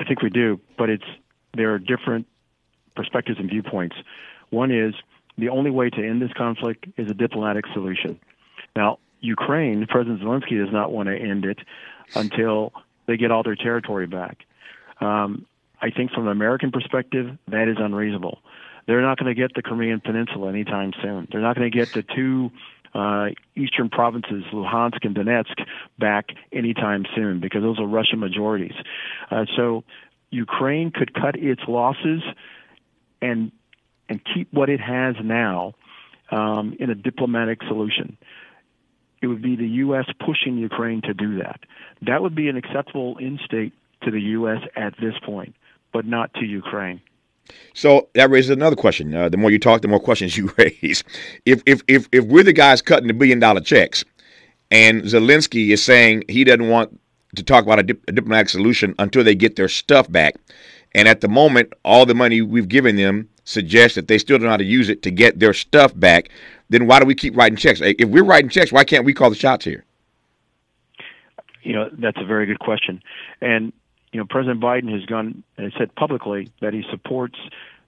I 0.00 0.04
think 0.04 0.22
we 0.22 0.30
do, 0.30 0.58
but 0.78 0.88
it's 0.88 1.04
there 1.54 1.74
are 1.74 1.78
different 1.78 2.26
perspectives 2.96 3.38
and 3.38 3.48
viewpoints. 3.50 3.96
One 4.48 4.72
is 4.72 4.94
the 5.36 5.50
only 5.50 5.70
way 5.70 5.90
to 5.90 5.96
end 5.96 6.22
this 6.22 6.32
conflict 6.36 6.86
is 6.96 7.10
a 7.10 7.14
diplomatic 7.14 7.66
solution. 7.74 8.18
Now, 8.74 8.98
Ukraine, 9.20 9.86
President 9.86 10.22
Zelensky 10.22 10.58
does 10.64 10.72
not 10.72 10.90
want 10.90 11.08
to 11.08 11.16
end 11.16 11.44
it 11.44 11.58
until 12.14 12.72
they 13.06 13.16
get 13.16 13.30
all 13.30 13.42
their 13.42 13.56
territory 13.56 14.06
back. 14.06 14.38
Um, 15.00 15.46
I 15.82 15.90
think 15.90 16.12
from 16.12 16.26
an 16.26 16.32
American 16.32 16.72
perspective, 16.72 17.36
that 17.48 17.68
is 17.68 17.76
unreasonable. 17.78 18.38
They're 18.86 19.02
not 19.02 19.18
going 19.18 19.34
to 19.34 19.40
get 19.40 19.54
the 19.54 19.62
Crimean 19.62 20.00
Peninsula 20.00 20.48
anytime 20.48 20.92
soon. 21.02 21.28
They're 21.30 21.40
not 21.40 21.56
going 21.56 21.70
to 21.70 21.76
get 21.76 21.92
the 21.92 22.02
two 22.02 22.50
uh, 22.94 23.28
eastern 23.56 23.88
provinces, 23.88 24.44
Luhansk 24.52 25.04
and 25.04 25.14
Donetsk, 25.14 25.64
back 25.98 26.30
anytime 26.52 27.04
soon 27.14 27.40
because 27.40 27.62
those 27.62 27.78
are 27.78 27.86
Russian 27.86 28.18
majorities. 28.18 28.74
Uh, 29.30 29.44
so 29.56 29.84
Ukraine 30.30 30.90
could 30.90 31.14
cut 31.14 31.36
its 31.36 31.62
losses 31.68 32.22
and 33.20 33.52
and 34.08 34.20
keep 34.34 34.52
what 34.52 34.68
it 34.68 34.80
has 34.80 35.14
now 35.22 35.74
um, 36.32 36.74
in 36.80 36.90
a 36.90 36.94
diplomatic 36.96 37.62
solution. 37.68 38.16
It 39.22 39.28
would 39.28 39.42
be 39.42 39.54
the 39.54 39.68
U.S. 39.84 40.06
pushing 40.24 40.56
Ukraine 40.56 41.02
to 41.02 41.14
do 41.14 41.38
that. 41.38 41.60
That 42.02 42.22
would 42.22 42.34
be 42.34 42.48
an 42.48 42.56
acceptable 42.56 43.18
end 43.20 43.40
state 43.44 43.72
to 44.02 44.10
the 44.10 44.20
U.S. 44.20 44.62
at 44.74 44.94
this 45.00 45.14
point. 45.24 45.54
but 45.92 46.06
not 46.06 46.32
to 46.34 46.44
Ukraine. 46.44 47.00
So 47.74 48.08
that 48.14 48.30
raises 48.30 48.50
another 48.50 48.76
question. 48.76 49.14
Uh, 49.14 49.28
the 49.28 49.36
more 49.36 49.50
you 49.50 49.58
talk, 49.58 49.82
the 49.82 49.88
more 49.88 50.00
questions 50.00 50.36
you 50.36 50.52
raise. 50.56 51.04
If 51.46 51.62
if 51.66 51.82
if 51.88 52.08
if 52.12 52.24
we're 52.24 52.44
the 52.44 52.52
guys 52.52 52.82
cutting 52.82 53.08
the 53.08 53.14
billion 53.14 53.38
dollar 53.38 53.60
checks, 53.60 54.04
and 54.70 55.02
Zelensky 55.02 55.70
is 55.70 55.82
saying 55.82 56.24
he 56.28 56.44
doesn't 56.44 56.68
want 56.68 56.98
to 57.36 57.42
talk 57.42 57.64
about 57.64 57.78
a, 57.78 57.82
dip, 57.84 58.02
a 58.08 58.12
diplomatic 58.12 58.48
solution 58.48 58.94
until 58.98 59.22
they 59.22 59.34
get 59.34 59.56
their 59.56 59.68
stuff 59.68 60.10
back, 60.10 60.34
and 60.94 61.08
at 61.08 61.20
the 61.20 61.28
moment, 61.28 61.72
all 61.84 62.06
the 62.06 62.14
money 62.14 62.42
we've 62.42 62.68
given 62.68 62.96
them 62.96 63.28
suggests 63.44 63.94
that 63.94 64.08
they 64.08 64.18
still 64.18 64.38
don't 64.38 64.44
know 64.44 64.50
how 64.50 64.56
to 64.56 64.64
use 64.64 64.88
it 64.88 65.02
to 65.02 65.10
get 65.10 65.38
their 65.38 65.52
stuff 65.52 65.92
back. 65.98 66.30
Then 66.68 66.86
why 66.86 67.00
do 67.00 67.06
we 67.06 67.14
keep 67.14 67.36
writing 67.36 67.56
checks? 67.56 67.80
If 67.82 68.08
we're 68.08 68.24
writing 68.24 68.50
checks, 68.50 68.72
why 68.72 68.84
can't 68.84 69.04
we 69.04 69.12
call 69.12 69.30
the 69.30 69.36
shots 69.36 69.64
here? 69.64 69.84
You 71.62 71.74
know, 71.74 71.90
that's 71.98 72.16
a 72.20 72.24
very 72.24 72.46
good 72.46 72.60
question. 72.60 73.02
And 73.40 73.72
you 74.12 74.18
know, 74.18 74.26
President 74.28 74.60
Biden 74.60 74.92
has 74.92 75.04
gone 75.06 75.42
and 75.56 75.72
said 75.78 75.94
publicly 75.94 76.50
that 76.60 76.72
he 76.72 76.84
supports 76.90 77.38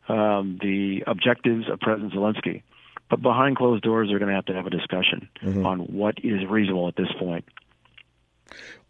um, 0.08 0.58
the 0.60 1.02
objectives 1.06 1.68
of 1.68 1.80
President 1.80 2.12
Zelensky. 2.12 2.62
But 3.10 3.20
behind 3.20 3.56
closed 3.56 3.82
doors, 3.82 4.08
they're 4.08 4.18
going 4.18 4.30
to 4.30 4.34
have 4.34 4.46
to 4.46 4.54
have 4.54 4.66
a 4.66 4.70
discussion 4.70 5.28
mm-hmm. 5.42 5.66
on 5.66 5.80
what 5.80 6.18
is 6.24 6.46
reasonable 6.48 6.88
at 6.88 6.96
this 6.96 7.12
point. 7.18 7.44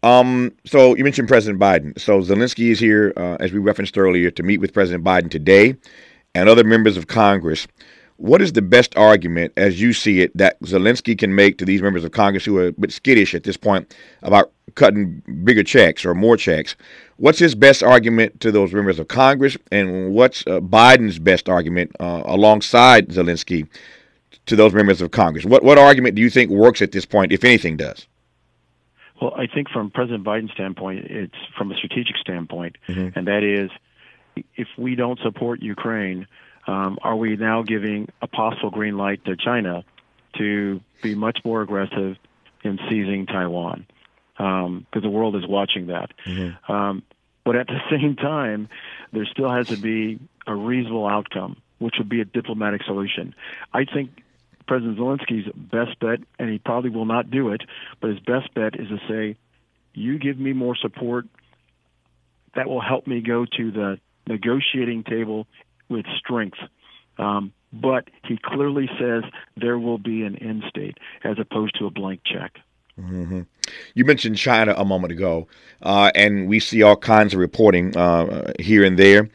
Um, 0.01 0.51
so 0.65 0.95
you 0.95 1.03
mentioned 1.03 1.27
President 1.27 1.59
Biden. 1.59 1.99
So 1.99 2.21
Zelensky 2.21 2.71
is 2.71 2.79
here, 2.79 3.13
uh, 3.15 3.37
as 3.39 3.51
we 3.51 3.59
referenced 3.59 3.97
earlier, 3.97 4.31
to 4.31 4.43
meet 4.43 4.59
with 4.59 4.73
President 4.73 5.03
Biden 5.03 5.29
today 5.29 5.75
and 6.35 6.49
other 6.49 6.63
members 6.63 6.97
of 6.97 7.07
Congress. 7.07 7.67
What 8.17 8.41
is 8.41 8.53
the 8.53 8.61
best 8.61 8.95
argument, 8.95 9.53
as 9.57 9.81
you 9.81 9.91
see 9.91 10.21
it, 10.21 10.35
that 10.37 10.59
Zelensky 10.61 11.17
can 11.17 11.35
make 11.35 11.57
to 11.57 11.65
these 11.65 11.81
members 11.81 12.03
of 12.03 12.11
Congress 12.11 12.45
who 12.45 12.57
are 12.57 12.67
a 12.67 12.71
bit 12.71 12.91
skittish 12.91 13.33
at 13.33 13.43
this 13.43 13.57
point 13.57 13.93
about 14.21 14.51
cutting 14.75 15.21
bigger 15.43 15.63
checks 15.63 16.05
or 16.05 16.13
more 16.13 16.37
checks? 16.37 16.75
What's 17.17 17.39
his 17.39 17.55
best 17.55 17.83
argument 17.83 18.39
to 18.41 18.51
those 18.51 18.73
members 18.73 18.99
of 18.99 19.07
Congress, 19.07 19.57
and 19.71 20.13
what's 20.13 20.45
uh, 20.47 20.59
Biden's 20.59 21.19
best 21.19 21.49
argument 21.49 21.91
uh, 21.99 22.23
alongside 22.25 23.09
Zelensky 23.09 23.67
to 24.45 24.55
those 24.55 24.73
members 24.73 25.01
of 25.01 25.11
Congress? 25.11 25.45
What 25.45 25.63
what 25.63 25.77
argument 25.77 26.15
do 26.15 26.21
you 26.21 26.29
think 26.29 26.49
works 26.51 26.81
at 26.81 26.91
this 26.91 27.05
point, 27.05 27.31
if 27.31 27.43
anything 27.43 27.77
does? 27.77 28.07
Well, 29.21 29.33
I 29.37 29.47
think 29.47 29.69
from 29.69 29.89
President 29.89 30.23
Biden's 30.23 30.51
standpoint, 30.51 31.05
it's 31.05 31.37
from 31.57 31.71
a 31.71 31.75
strategic 31.75 32.17
standpoint, 32.17 32.77
mm-hmm. 32.87 33.17
and 33.17 33.27
that 33.27 33.43
is, 33.43 33.71
if 34.55 34.67
we 34.77 34.95
don't 34.95 35.19
support 35.19 35.61
Ukraine, 35.61 36.27
um, 36.67 36.97
are 37.01 37.15
we 37.15 37.35
now 37.35 37.61
giving 37.61 38.09
a 38.21 38.27
possible 38.27 38.69
green 38.69 38.97
light 38.97 39.23
to 39.25 39.35
China 39.35 39.83
to 40.37 40.81
be 41.01 41.15
much 41.15 41.39
more 41.43 41.61
aggressive 41.61 42.17
in 42.63 42.79
seizing 42.89 43.25
Taiwan? 43.25 43.85
Because 44.37 44.65
um, 44.65 45.01
the 45.01 45.09
world 45.09 45.35
is 45.35 45.47
watching 45.47 45.87
that. 45.87 46.11
Mm-hmm. 46.25 46.71
Um, 46.71 47.03
but 47.43 47.55
at 47.55 47.67
the 47.67 47.79
same 47.91 48.15
time, 48.15 48.69
there 49.11 49.25
still 49.25 49.51
has 49.51 49.67
to 49.67 49.77
be 49.77 50.19
a 50.47 50.55
reasonable 50.55 51.07
outcome, 51.07 51.57
which 51.79 51.95
would 51.97 52.09
be 52.09 52.21
a 52.21 52.25
diplomatic 52.25 52.83
solution. 52.83 53.35
I 53.73 53.85
think 53.85 54.23
President 54.67 54.97
Zelensky's 54.97 55.49
best 55.55 55.99
bet, 55.99 56.19
and 56.39 56.49
he 56.49 56.57
probably 56.59 56.89
will 56.89 57.05
not 57.05 57.29
do 57.29 57.49
it, 57.49 57.61
but 57.99 58.09
his 58.09 58.19
best 58.19 58.53
bet 58.53 58.79
is 58.79 58.87
to 58.87 58.99
say, 59.07 59.37
you 59.93 60.17
give 60.17 60.39
me 60.39 60.53
more 60.53 60.75
support, 60.75 61.27
that 62.55 62.67
will 62.67 62.81
help 62.81 63.05
me 63.05 63.21
go 63.21 63.45
to 63.45 63.71
the 63.71 63.99
negotiating 64.27 65.03
table 65.03 65.47
with 65.93 66.05
strength. 66.17 66.57
Um, 67.17 67.53
but 67.71 68.09
he 68.27 68.37
clearly 68.37 68.89
says 68.99 69.23
there 69.55 69.79
will 69.79 69.97
be 69.97 70.23
an 70.23 70.35
end 70.37 70.63
state 70.67 70.97
as 71.23 71.37
opposed 71.39 71.75
to 71.79 71.85
a 71.85 71.89
blank 71.89 72.21
check. 72.25 72.59
Mm-hmm. 72.99 73.41
You 73.95 74.05
mentioned 74.05 74.37
China 74.37 74.75
a 74.77 74.85
moment 74.85 75.13
ago, 75.13 75.47
uh, 75.81 76.11
and 76.13 76.47
we 76.47 76.59
see 76.59 76.83
all 76.83 76.95
kinds 76.95 77.33
of 77.33 77.39
reporting 77.39 77.95
uh, 77.97 78.51
here 78.59 78.83
and 78.83 78.99
there 78.99 79.29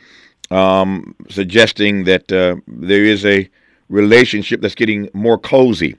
um, 0.50 1.14
suggesting 1.28 2.04
that 2.04 2.30
uh, 2.32 2.56
there 2.66 3.04
is 3.04 3.24
a 3.24 3.48
relationship 3.88 4.60
that's 4.60 4.74
getting 4.74 5.08
more 5.12 5.38
cozy 5.38 5.96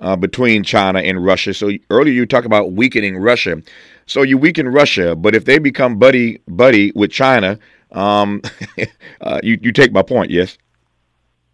uh, 0.00 0.16
between 0.16 0.62
China 0.62 1.00
and 1.00 1.24
Russia. 1.24 1.54
So 1.54 1.70
earlier 1.90 2.12
you 2.12 2.26
talked 2.26 2.46
about 2.46 2.72
weakening 2.72 3.16
Russia. 3.16 3.62
So 4.06 4.22
you 4.22 4.38
weaken 4.38 4.68
Russia, 4.68 5.16
but 5.16 5.34
if 5.34 5.44
they 5.44 5.58
become 5.58 5.98
buddy 5.98 6.40
buddy 6.46 6.92
with 6.94 7.10
China, 7.10 7.58
um, 7.92 8.42
uh, 9.20 9.40
you 9.42 9.58
you 9.60 9.72
take 9.72 9.92
my 9.92 10.02
point, 10.02 10.30
yes? 10.30 10.58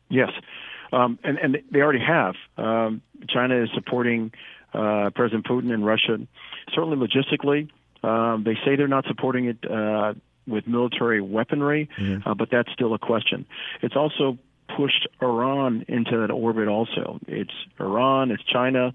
Yes, 0.09 0.31
um, 0.93 1.19
and 1.25 1.39
and 1.39 1.63
they 1.71 1.81
already 1.81 2.05
have. 2.05 2.35
Um, 2.57 3.03
China 3.29 3.63
is 3.63 3.71
supporting 3.75 4.33
uh, 4.73 5.11
President 5.15 5.47
Putin 5.47 5.73
in 5.73 5.85
Russia, 5.85 6.19
certainly 6.75 6.97
logistically. 6.97 7.71
Um, 8.03 8.45
they 8.45 8.55
say 8.65 8.77
they're 8.77 8.89
not 8.89 9.07
supporting 9.07 9.47
it 9.47 9.71
uh, 9.71 10.15
with 10.47 10.67
military 10.67 11.21
weaponry, 11.21 11.89
mm-hmm. 11.99 12.29
uh, 12.29 12.35
but 12.35 12.51
that's 12.51 12.71
still 12.73 12.93
a 12.93 12.99
question. 12.99 13.47
It's 13.81 13.97
also 13.97 14.39
pushed 14.77 15.09
Iran 15.23 15.85
into 15.89 16.19
that 16.19 16.31
orbit. 16.31 16.69
Also, 16.69 17.19
it's 17.27 17.55
Iran, 17.81 18.31
it's 18.31 18.43
China, 18.45 18.93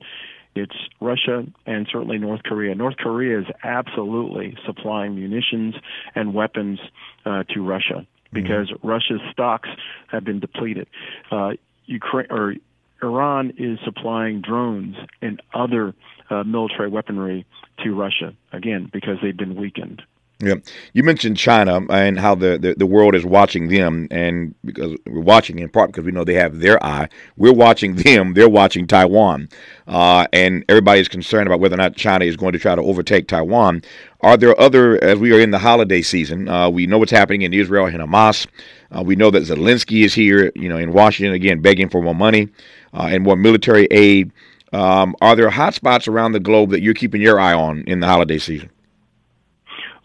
it's 0.56 0.76
Russia 1.00 1.46
and 1.66 1.88
certainly 1.92 2.18
North 2.18 2.44
Korea. 2.44 2.76
North 2.76 2.98
Korea 2.98 3.40
is 3.40 3.46
absolutely 3.64 4.56
supplying 4.66 5.16
munitions 5.16 5.76
and 6.16 6.34
weapons 6.34 6.80
uh, 7.26 7.44
to 7.54 7.64
Russia 7.64 8.06
mm-hmm. 8.06 8.34
because 8.34 8.70
mm-hmm. 8.70 8.88
Russia's 8.88 9.22
stocks 9.32 9.70
have 10.08 10.24
been 10.24 10.40
depleted. 10.40 10.88
Uh, 11.32 11.52
Ukraine 11.86 12.28
or 12.30 12.56
Iran 13.02 13.54
is 13.58 13.80
supplying 13.84 14.42
drones 14.42 14.96
and 15.22 15.42
other 15.54 15.94
uh, 16.30 16.44
military 16.44 16.90
weaponry 16.90 17.46
to 17.84 17.94
Russia 17.96 18.34
again 18.52 18.90
because 18.92 19.18
they've 19.22 19.38
been 19.38 19.56
weakened. 19.56 20.02
Yeah, 20.42 20.56
you 20.94 21.04
mentioned 21.04 21.36
China 21.36 21.82
and 21.90 22.18
how 22.18 22.34
the, 22.34 22.58
the, 22.58 22.74
the, 22.74 22.86
world 22.86 23.14
is 23.14 23.26
watching 23.26 23.68
them, 23.68 24.08
and 24.10 24.56
because 24.64 24.98
we're 25.06 25.20
watching 25.20 25.60
in 25.60 25.68
part 25.68 25.90
because 25.90 26.06
we 26.06 26.14
know 26.14 26.24
they 26.24 26.36
have 26.36 26.60
their 26.60 26.82
eye, 26.82 27.10
we're 27.36 27.52
watching 27.52 27.96
them. 28.04 28.36
They're 28.36 28.48
watching 28.48 28.88
Taiwan, 28.88 29.50
uh, 29.86 30.28
and 30.32 30.64
everybody 30.70 31.02
is 31.02 31.10
concerned 31.10 31.48
about 31.48 31.60
whether 31.60 31.74
or 31.74 31.80
not 31.80 31.98
China 31.98 32.24
is 32.24 32.38
going 32.38 32.54
to 32.54 32.60
try 32.60 32.74
to 32.74 32.82
overtake 32.82 33.28
Taiwan. 33.28 33.82
Are 34.22 34.38
there 34.38 34.58
other, 34.58 35.04
as 35.04 35.20
we 35.20 35.34
are 35.34 35.42
in 35.42 35.52
the 35.52 35.60
holiday 35.60 36.02
season, 36.02 36.48
uh, 36.48 36.70
we 36.70 36.88
know 36.88 37.00
what's 37.00 37.12
happening 37.12 37.42
in 37.42 37.54
Israel 37.54 37.88
and 37.88 37.98
Hamas. 37.98 38.48
Uh, 38.96 39.04
we 39.04 39.18
know 39.18 39.32
that 39.32 39.44
Zelensky 39.44 40.06
is 40.06 40.14
here, 40.14 40.54
you 40.56 40.70
know, 40.70 40.78
in 40.78 40.94
Washington 40.94 41.34
again, 41.34 41.60
begging 41.60 41.90
for 41.90 42.02
more 42.02 42.16
money 42.16 42.48
uh, 42.94 43.10
and 43.12 43.26
more 43.26 43.36
military 43.36 43.90
aid. 43.92 44.32
Um, 44.72 45.18
are 45.20 45.36
there 45.36 45.50
hotspots 45.50 46.08
around 46.08 46.32
the 46.32 46.40
globe 46.40 46.70
that 46.70 46.82
you're 46.82 46.94
keeping 46.94 47.22
your 47.22 47.42
eye 47.42 47.54
on 47.54 47.84
in 47.88 48.00
the 48.00 48.08
holiday 48.08 48.38
season? 48.38 48.70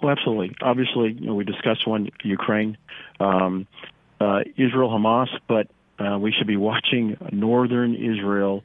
Well, 0.04 0.12
absolutely. 0.12 0.54
Obviously, 0.60 1.12
you 1.12 1.28
know, 1.28 1.34
we 1.34 1.44
discussed 1.44 1.86
one 1.86 2.10
Ukraine, 2.22 2.76
um, 3.20 3.66
uh, 4.20 4.40
Israel, 4.54 4.90
Hamas, 4.90 5.28
but 5.48 5.68
uh, 5.98 6.18
we 6.18 6.30
should 6.30 6.46
be 6.46 6.58
watching 6.58 7.16
northern 7.32 7.94
Israel 7.94 8.64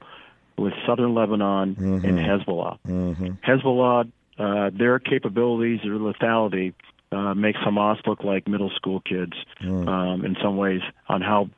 with 0.58 0.74
southern 0.86 1.16
Lebanon 1.16 1.76
mm-hmm. 1.76 2.06
and 2.06 2.20
Hezbollah. 2.20 2.78
Mm-hmm. 2.86 3.28
Hezbollah, 3.50 4.12
uh, 4.38 4.70
their 4.78 5.00
capabilities, 5.00 5.80
their 5.82 5.94
lethality, 5.94 6.74
uh, 7.14 7.34
makes 7.36 7.60
Hamas 7.60 8.06
look 8.06 8.26
like 8.26 8.46
middle 8.46 8.72
school 8.76 9.00
kids 9.00 9.32
mm. 9.64 9.88
um, 9.88 10.26
in 10.26 10.36
some 10.44 10.58
ways 10.58 10.82
on 11.08 11.22
how 11.22 11.50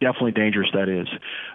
definitely 0.00 0.32
dangerous 0.32 0.68
that 0.72 0.88
is. 0.88 1.08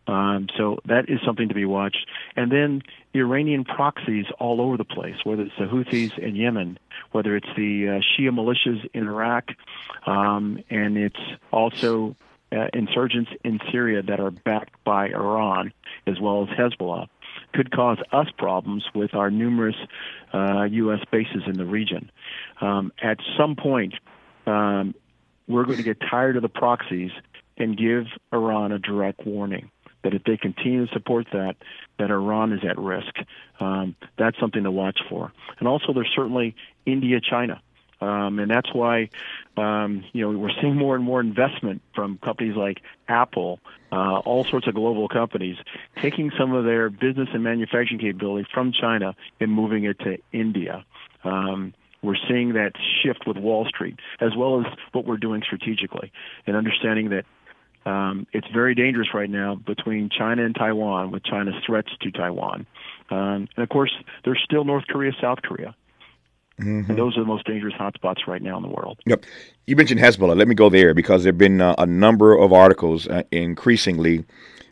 Um, 0.08 0.48
so 0.58 0.80
that 0.86 1.10
is 1.10 1.20
something 1.25 1.50
to 1.50 1.56
be 1.56 1.66
watched. 1.66 2.08
And 2.36 2.52
then 2.52 2.82
Iranian 3.14 3.64
proxies 3.64 4.25
all 4.40 4.62
over 4.62 4.78
the 4.78 4.86
place, 4.86 5.16
whether 5.24 5.44
it's 5.44 5.58
the 5.58 5.66
Houthis 5.66 6.18
in 6.18 6.36
Yemen, 6.36 6.78
whether 7.12 7.36
it's 7.36 7.48
the 7.58 7.88
uh, 7.88 8.22
Shia 8.22 8.30
militias 8.30 8.88
in 8.94 9.08
Iraq, 9.08 9.50
um, 10.06 10.60
and 10.70 10.98
it's 10.98 11.20
also 11.52 12.16
uh, 12.52 12.68
insurgents 12.74 13.32
in 13.44 13.60
Syria 13.72 14.02
that 14.04 14.20
are 14.20 14.32
backed 14.32 14.84
by 14.84 15.08
Iran, 15.08 15.74
as 16.08 16.20
well 16.20 16.44
as 16.44 16.50
Hezbollah, 16.50 17.08
could 17.54 17.72
cause 17.72 17.98
us 18.12 18.28
problems 18.38 18.86
with 18.94 19.14
our 19.14 19.32
numerous 19.32 19.75
uh, 20.34 20.64
U.S. 20.64 21.00
bases 21.12 21.44
in 21.48 21.58
the 21.58 21.66
region. 21.66 22.12
Um, 22.62 22.92
at 23.02 23.18
some 23.38 23.56
point, 23.56 23.96
um, 24.46 24.94
we're 25.48 25.64
going 25.64 25.78
to 25.78 25.84
get 25.84 26.00
tired 26.00 26.36
of 26.36 26.42
the 26.42 26.50
proxies 26.50 27.12
and 27.58 27.78
give 27.78 28.06
Iran 28.34 28.72
a 28.72 28.80
direct 28.80 29.26
warning 29.26 29.72
that 30.04 30.14
if 30.14 30.24
they 30.24 30.38
continue 30.38 30.86
to 30.86 30.94
support 30.94 31.28
that, 31.34 31.56
that 31.98 32.12
Iran 32.12 32.54
is 32.54 32.64
at 32.64 32.78
risk. 32.78 33.16
Um, 33.60 33.96
that's 34.18 34.40
something 34.40 34.64
to 34.64 34.72
watch 34.72 35.00
for. 35.10 35.32
And 35.60 35.68
also, 35.68 35.94
there's 35.94 36.12
certainly 36.16 36.56
India, 36.86 37.20
China. 37.20 37.62
Um, 38.02 38.40
and 38.40 38.52
that's 38.52 38.72
why, 38.74 39.10
um, 39.58 40.04
you 40.14 40.22
know, 40.22 40.38
we're 40.38 40.52
seeing 40.62 40.76
more 40.76 40.96
and 40.96 41.04
more 41.04 41.22
investment 41.22 41.82
from 41.96 42.20
companies 42.20 42.56
like 42.56 42.82
Apple, 43.08 43.60
uh, 43.92 44.20
all 44.20 44.44
sorts 44.44 44.68
of 44.68 44.76
global 44.76 45.08
companies, 45.08 45.58
taking 46.02 46.32
some 46.38 46.54
of 46.54 46.66
their 46.66 46.90
business 46.90 47.30
and 47.34 47.44
manufacturing 47.44 48.00
capability 48.00 48.48
from 48.54 48.74
China 48.74 49.16
and 49.40 49.52
moving 49.52 49.86
it 49.86 49.98
to 50.00 50.18
India. 50.32 50.86
Um, 51.24 51.74
we're 52.04 52.18
seeing 52.28 52.54
that 52.54 52.74
shift 53.02 53.26
with 53.26 53.38
Wall 53.38 53.66
Street, 53.66 53.98
as 54.20 54.36
well 54.36 54.60
as 54.60 54.68
what 54.92 55.06
we're 55.06 55.18
doing 55.18 55.42
strategically, 55.42 56.12
and 56.46 56.56
understanding 56.56 57.10
that 57.10 57.26
um, 57.86 58.27
it's 58.34 58.48
very 58.54 58.75
dangerous 58.75 59.10
right 59.13 59.30
now 59.30 59.56
between 59.56 60.10
China 60.10 60.44
and 60.44 60.56
Taiwan, 60.56 61.12
with 61.12 61.24
China's 61.24 61.56
threats 61.65 61.89
to 62.01 62.12
Taiwan. 62.12 62.65
Um, 63.10 63.48
and 63.56 63.63
of 63.63 63.70
course, 63.70 63.92
there's 64.24 64.42
still 64.44 64.63
North 64.63 64.86
Korea, 64.88 65.12
South 65.22 65.42
Korea. 65.44 65.75
Mm-hmm. 66.60 66.89
And 66.89 66.98
those 66.98 67.18
are 67.18 67.20
the 67.20 67.27
most 67.27 67.46
dangerous 67.46 67.74
hotspots 67.74 68.27
right 68.27 68.42
now 68.42 68.56
in 68.58 68.63
the 68.63 68.70
world. 68.70 69.00
Yep. 69.06 69.25
You 69.68 69.75
mentioned 69.75 70.00
Hezbollah. 70.00 70.38
Let 70.38 70.48
me 70.48 70.56
go 70.56 70.70
there 70.70 70.94
because 70.94 71.24
there 71.24 71.32
have 71.32 71.38
been 71.38 71.60
uh, 71.60 71.75
a 71.77 71.86
number 71.86 72.34
of 72.34 72.54
articles 72.54 73.08
uh, 73.08 73.24
increasingly 73.32 74.24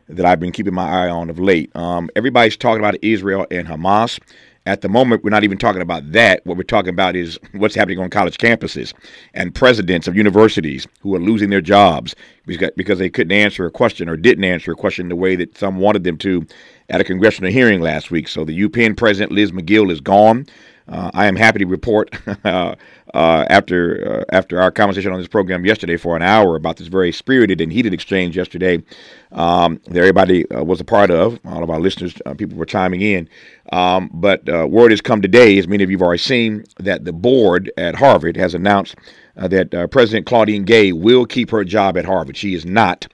that 0.08 0.26
I've 0.26 0.40
been 0.40 0.52
keeping 0.52 0.74
my 0.74 0.90
eye 0.90 1.10
on 1.10 1.30
of 1.30 1.40
late. 1.40 1.76
Um, 1.76 2.10
everybody's 2.16 2.58
talking 2.58 2.80
about 2.80 2.96
Israel 3.02 3.46
and 3.52 3.68
Hamas. 3.68 4.20
At 4.66 4.80
the 4.80 4.88
moment, 4.88 5.26
we're 5.26 5.30
not 5.30 5.44
even 5.44 5.58
talking 5.58 5.82
about 5.82 6.14
that. 6.14 6.46
What 6.46 6.56
we're 6.56 6.64
talking 6.64 6.90
about 6.90 7.18
is 7.18 7.38
what's 7.52 7.76
happening 7.76 8.00
on 8.00 8.10
college 8.10 8.38
campuses 8.38 8.94
and 9.34 9.54
presidents 9.54 10.08
of 10.08 10.16
universities 10.16 10.88
who 11.02 11.14
are 11.16 11.20
losing 11.20 11.50
their 11.50 11.60
jobs 11.60 12.16
because 12.46 12.98
they 12.98 13.10
couldn't 13.10 13.34
answer 13.34 13.66
a 13.66 13.72
question 13.72 14.08
or 14.08 14.16
didn't 14.16 14.46
answer 14.46 14.72
a 14.72 14.76
question 14.76 15.10
the 15.10 15.18
way 15.18 15.36
that 15.36 15.58
some 15.58 15.80
wanted 15.80 16.06
them 16.06 16.18
to 16.20 16.46
at 16.90 17.02
a 17.02 17.04
congressional 17.04 17.52
hearing 17.52 17.82
last 17.82 18.10
week. 18.10 18.30
So 18.30 18.46
the 18.46 18.58
UPenn 18.68 18.96
president, 18.96 19.34
Liz 19.34 19.52
Magill, 19.52 19.92
is 19.92 20.00
gone. 20.00 20.46
Uh, 20.88 21.12
I 21.14 21.28
am 21.28 21.36
happy 21.36 21.60
to 21.60 21.66
report 21.66 22.16
uh, 22.46 22.76
uh, 23.14 23.46
after 23.50 24.22
uh, 24.22 24.36
after 24.36 24.60
our 24.60 24.72
conversation 24.72 25.12
on 25.12 25.20
this 25.20 25.28
program 25.28 25.66
yesterday 25.66 25.98
for 25.98 26.16
an 26.16 26.22
hour 26.22 26.56
about 26.56 26.78
this 26.78 26.88
very 26.88 27.12
spirited 27.12 27.62
and 27.62 27.72
heated 27.72 27.94
exchange 27.94 28.36
yesterday 28.36 28.84
um, 29.32 29.80
that 29.86 29.98
everybody 29.98 30.50
uh, 30.52 30.64
was 30.64 30.82
a 30.82 30.84
part 30.84 31.12
of. 31.12 31.40
All 31.46 31.64
of 31.64 31.70
our 31.70 31.80
listeners, 31.80 32.16
uh, 32.26 32.34
people 32.34 32.58
were 32.58 32.66
chiming 32.66 33.02
in. 33.02 33.30
Um, 33.72 34.10
but 34.14 34.46
word 34.70 34.92
has 34.92 35.02
come 35.02 35.22
today, 35.22 35.58
as 35.58 35.68
many 35.68 35.84
of 35.84 35.90
you 35.90 35.98
have 35.98 36.04
already 36.04 36.20
seen, 36.20 36.66
that 36.80 37.06
the 37.06 37.14
board 37.14 37.72
at 37.78 37.96
Harvard 37.96 38.36
has 38.38 38.54
announced 38.54 38.96
that 39.36 39.90
President 39.90 40.26
Claudine 40.26 40.64
Gay 40.64 40.92
will 40.92 41.26
keep 41.26 41.50
her 41.50 41.64
job 41.64 41.98
at 41.98 42.06
Harvard. 42.06 42.38
She 42.38 42.54
is 42.54 42.66
not, 42.66 43.08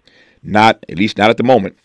not 0.43 0.83
at 0.89 0.97
least 0.97 1.17
not 1.17 1.29
at 1.29 1.37
the 1.37 1.43
moment, 1.43 1.77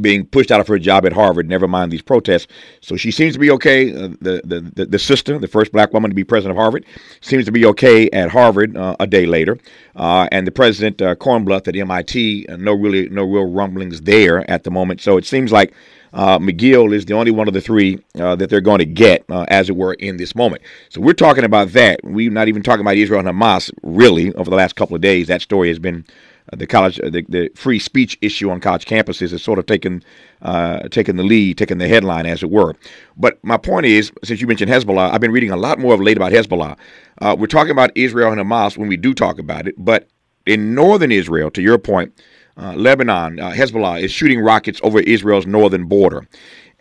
being 0.00 0.26
pushed 0.26 0.50
out 0.50 0.60
of 0.60 0.68
her 0.68 0.78
job 0.78 1.06
at 1.06 1.12
Harvard, 1.12 1.48
never 1.48 1.66
mind 1.66 1.90
these 1.90 2.02
protests. 2.02 2.46
So 2.80 2.96
she 2.96 3.10
seems 3.10 3.34
to 3.34 3.38
be 3.38 3.50
okay. 3.52 3.92
Uh, 3.92 4.08
the, 4.20 4.40
the, 4.44 4.72
the, 4.74 4.86
the, 4.86 4.98
sister, 4.98 5.38
the 5.38 5.48
first 5.48 5.72
black 5.72 5.92
woman 5.92 6.10
to 6.10 6.14
be 6.14 6.24
president 6.24 6.58
of 6.58 6.60
Harvard, 6.60 6.84
seems 7.20 7.44
to 7.46 7.52
be 7.52 7.64
okay 7.66 8.08
at 8.10 8.30
Harvard 8.30 8.76
uh, 8.76 8.96
a 9.00 9.06
day 9.06 9.26
later. 9.26 9.58
Uh, 9.96 10.28
and 10.32 10.46
the 10.46 10.52
president, 10.52 11.00
uh, 11.02 11.14
Kornbluth 11.14 11.68
at 11.68 11.76
MIT, 11.76 12.46
uh, 12.48 12.56
no 12.56 12.72
really 12.72 13.08
no 13.08 13.24
real 13.24 13.50
rumblings 13.50 14.02
there 14.02 14.48
at 14.50 14.64
the 14.64 14.70
moment. 14.70 15.00
So 15.00 15.16
it 15.16 15.26
seems 15.26 15.52
like 15.52 15.72
uh, 16.12 16.38
Magill 16.38 16.92
is 16.92 17.04
the 17.04 17.14
only 17.14 17.30
one 17.30 17.48
of 17.48 17.54
the 17.54 17.60
three 17.60 18.02
uh, 18.18 18.36
that 18.36 18.50
they're 18.50 18.60
going 18.60 18.78
to 18.78 18.84
get, 18.84 19.24
uh, 19.28 19.44
as 19.48 19.68
it 19.68 19.76
were, 19.76 19.94
in 19.94 20.16
this 20.16 20.34
moment. 20.34 20.62
So 20.88 21.00
we're 21.00 21.12
talking 21.12 21.44
about 21.44 21.68
that. 21.72 22.00
We're 22.02 22.30
not 22.30 22.48
even 22.48 22.62
talking 22.62 22.80
about 22.80 22.96
Israel 22.96 23.20
and 23.20 23.28
Hamas, 23.28 23.70
really, 23.82 24.32
over 24.34 24.50
the 24.50 24.56
last 24.56 24.76
couple 24.76 24.96
of 24.96 25.02
days. 25.02 25.28
That 25.28 25.42
story 25.42 25.68
has 25.68 25.78
been 25.78 26.04
uh, 26.39 26.39
the 26.52 26.66
college, 26.66 27.00
uh, 27.00 27.10
the, 27.10 27.24
the, 27.28 27.50
free 27.54 27.78
speech 27.78 28.18
issue 28.20 28.50
on 28.50 28.60
college 28.60 28.84
campuses 28.84 29.30
has 29.30 29.42
sort 29.42 29.58
of 29.58 29.66
taken 29.66 30.02
uh, 30.42 30.88
taken 30.88 31.16
the 31.16 31.22
lead, 31.22 31.58
taken 31.58 31.78
the 31.78 31.88
headline, 31.88 32.26
as 32.26 32.42
it 32.42 32.50
were. 32.50 32.74
But 33.16 33.42
my 33.44 33.56
point 33.56 33.86
is, 33.86 34.12
since 34.24 34.40
you 34.40 34.46
mentioned 34.46 34.70
Hezbollah, 34.70 35.12
I've 35.12 35.20
been 35.20 35.32
reading 35.32 35.50
a 35.50 35.56
lot 35.56 35.78
more 35.78 35.94
of 35.94 36.00
late 36.00 36.16
about 36.16 36.32
Hezbollah. 36.32 36.76
Uh, 37.20 37.36
we're 37.38 37.46
talking 37.46 37.70
about 37.70 37.90
Israel 37.94 38.32
and 38.32 38.40
Hamas 38.40 38.76
when 38.76 38.88
we 38.88 38.96
do 38.96 39.14
talk 39.14 39.38
about 39.38 39.68
it, 39.68 39.74
but 39.78 40.08
in 40.46 40.74
northern 40.74 41.12
Israel, 41.12 41.50
to 41.50 41.62
your 41.62 41.78
point, 41.78 42.12
uh, 42.56 42.74
Lebanon, 42.74 43.38
uh, 43.38 43.50
Hezbollah 43.50 44.00
is 44.00 44.10
shooting 44.10 44.40
rockets 44.40 44.80
over 44.82 45.00
Israel's 45.00 45.46
northern 45.46 45.86
border. 45.86 46.26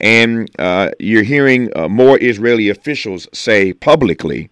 And 0.02 0.50
you're 0.98 1.24
hearing 1.24 1.70
more 1.90 2.18
Israeli 2.20 2.70
officials 2.70 3.28
say 3.34 3.74
publicly 3.74 4.50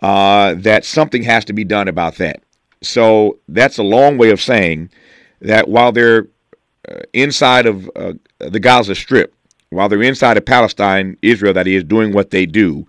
that 0.00 0.86
something 0.86 1.22
has 1.22 1.44
to 1.44 1.52
be 1.52 1.64
done 1.64 1.86
about 1.86 2.14
that. 2.14 2.42
So 2.82 3.38
that's 3.48 3.78
a 3.78 3.82
long 3.82 4.16
way 4.16 4.30
of 4.30 4.40
saying 4.40 4.90
that 5.40 5.68
while 5.68 5.92
they're 5.92 6.28
uh, 6.88 7.00
inside 7.12 7.66
of 7.66 7.90
uh, 7.94 8.14
the 8.38 8.60
Gaza 8.60 8.94
Strip, 8.94 9.34
while 9.68 9.88
they're 9.88 10.02
inside 10.02 10.36
of 10.36 10.44
Palestine, 10.46 11.16
Israel, 11.22 11.52
that 11.52 11.66
is, 11.66 11.84
doing 11.84 12.12
what 12.12 12.30
they 12.30 12.46
do, 12.46 12.86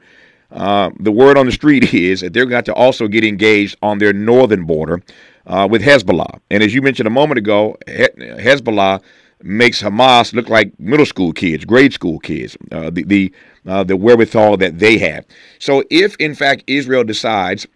uh, 0.51 0.89
the 1.00 1.12
word 1.12 1.38
on 1.38 1.45
the 1.45 1.51
street 1.51 1.93
is 1.93 2.21
that 2.21 2.33
they're 2.33 2.45
going 2.45 2.63
to 2.63 2.74
also 2.74 3.07
get 3.07 3.24
engaged 3.24 3.77
on 3.81 3.98
their 3.98 4.13
northern 4.13 4.65
border 4.65 5.01
uh, 5.45 5.67
with 5.69 5.81
Hezbollah. 5.81 6.39
And 6.50 6.63
as 6.63 6.74
you 6.74 6.81
mentioned 6.81 7.07
a 7.07 7.12
moment 7.12 7.38
ago, 7.38 7.75
Hezbollah 7.88 9.01
makes 9.43 9.81
Hamas 9.81 10.33
look 10.33 10.50
like 10.50 10.77
middle 10.79 11.05
school 11.05 11.33
kids, 11.33 11.65
grade 11.65 11.93
school 11.93 12.19
kids, 12.19 12.55
uh, 12.71 12.91
the 12.91 13.03
the, 13.03 13.33
the 13.63 13.98
wherewithal 13.98 14.55
that 14.57 14.79
they 14.79 15.00
have. 15.00 15.25
So 15.60 15.83
if 15.89 16.15
in 16.17 16.36
fact 16.36 16.63
Israel 16.67 17.03
decides 17.03 17.67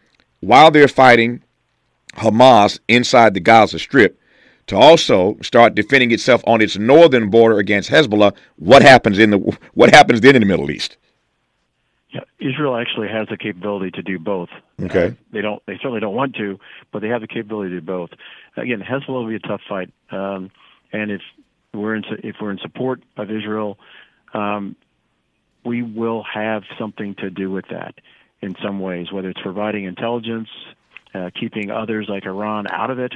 while 0.41 0.69
they're 0.69 0.87
fighting 0.87 1.41
Hamas 2.15 2.79
inside 2.87 3.33
the 3.33 3.39
Gaza 3.39 3.79
Strip 3.79 4.19
to 4.67 4.75
also 4.75 5.37
start 5.41 5.75
defending 5.75 6.11
itself 6.11 6.41
on 6.47 6.61
its 6.61 6.77
northern 6.77 7.29
border 7.29 7.59
against 7.59 7.89
Hezbollah, 7.89 8.35
what 8.57 8.81
happens 8.81 9.19
in 9.19 9.29
the 9.31 9.57
what 9.73 9.93
happens 9.93 10.21
then 10.21 10.35
in 10.35 10.41
the 10.41 10.47
Middle 10.47 10.71
East? 10.71 10.97
Yeah, 12.09 12.21
Israel 12.39 12.77
actually 12.77 13.09
has 13.09 13.27
the 13.27 13.37
capability 13.37 13.91
to 13.91 14.01
do 14.01 14.17
both. 14.17 14.49
Okay. 14.81 15.07
Uh, 15.07 15.11
they 15.31 15.41
don't. 15.41 15.61
They 15.67 15.75
certainly 15.75 15.99
don't 15.99 16.15
want 16.15 16.35
to, 16.35 16.59
but 16.91 17.01
they 17.01 17.09
have 17.09 17.21
the 17.21 17.27
capability 17.27 17.71
to 17.71 17.81
do 17.81 17.85
both. 17.85 18.11
Again, 18.57 18.81
Hezbollah 18.81 19.23
will 19.23 19.27
be 19.27 19.35
a 19.35 19.39
tough 19.39 19.61
fight, 19.67 19.91
um, 20.11 20.49
and 20.91 21.11
if 21.11 21.21
we're 21.73 21.95
in 21.95 22.03
if 22.23 22.37
we're 22.41 22.51
in 22.51 22.59
support 22.59 23.03
of 23.17 23.29
Israel, 23.29 23.77
um, 24.33 24.75
we 25.65 25.81
will 25.81 26.23
have 26.23 26.63
something 26.79 27.15
to 27.15 27.29
do 27.29 27.51
with 27.51 27.65
that 27.69 27.95
in 28.41 28.55
some 28.63 28.79
ways, 28.79 29.11
whether 29.11 29.29
it's 29.29 29.41
providing 29.41 29.85
intelligence, 29.85 30.49
uh, 31.15 31.29
keeping 31.39 31.71
others 31.71 32.07
like 32.09 32.25
Iran 32.25 32.65
out 32.69 32.89
of 32.89 32.99
it. 32.99 33.13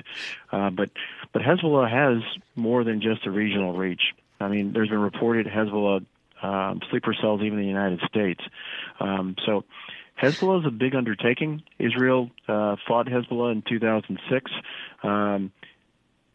Uh, 0.52 0.70
but 0.70 0.90
but 1.34 1.42
Hezbollah 1.42 1.90
has 1.90 2.24
more 2.56 2.84
than 2.84 3.02
just 3.02 3.26
a 3.26 3.32
regional 3.32 3.74
reach. 3.74 4.14
I 4.40 4.48
mean, 4.48 4.72
there's 4.72 4.90
been 4.90 5.02
reported 5.02 5.48
Hezbollah 5.48 6.06
um, 6.42 6.80
sleeper 6.90 7.14
cells 7.20 7.42
even 7.42 7.60
in 7.60 7.66
the 7.66 7.70
United 7.70 8.00
States. 8.08 8.42
Um, 9.00 9.36
so 9.46 9.66
Hezbollah 10.22 10.62
is 10.62 10.66
a 10.66 10.72
big 10.72 10.96
undertaking. 10.96 11.64
Israel 11.78 12.32
uh, 12.48 12.78
fought 12.88 13.08
Hezbollah 13.08 13.52
in 13.52 13.64
2006. 13.68 14.52
Um, 15.04 15.52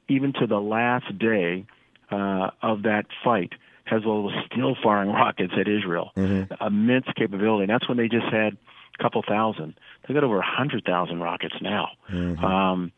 even 0.08 0.34
to 0.34 0.46
the 0.46 0.60
last 0.60 1.18
day 1.18 1.64
uh, 2.10 2.50
of 2.62 2.82
that 2.82 3.06
fight, 3.24 3.52
Hezbollah 3.90 4.24
was 4.24 4.44
still 4.52 4.76
firing 4.82 5.10
rockets 5.12 5.54
at 5.58 5.68
Israel. 5.68 6.12
Mm-hmm. 6.16 6.62
Immense 6.62 7.06
capability. 7.16 7.64
And 7.64 7.70
that's 7.70 7.88
when 7.88 7.96
they 7.96 8.08
just 8.08 8.26
had 8.30 8.56
a 8.98 9.02
couple 9.02 9.22
thousand. 9.26 9.74
They've 10.06 10.14
got 10.14 10.24
over 10.24 10.36
a 10.36 10.38
100,000 10.38 11.20
rockets 11.20 11.54
now 11.60 11.90
mm-hmm. 12.10 12.44
um, 12.44 12.92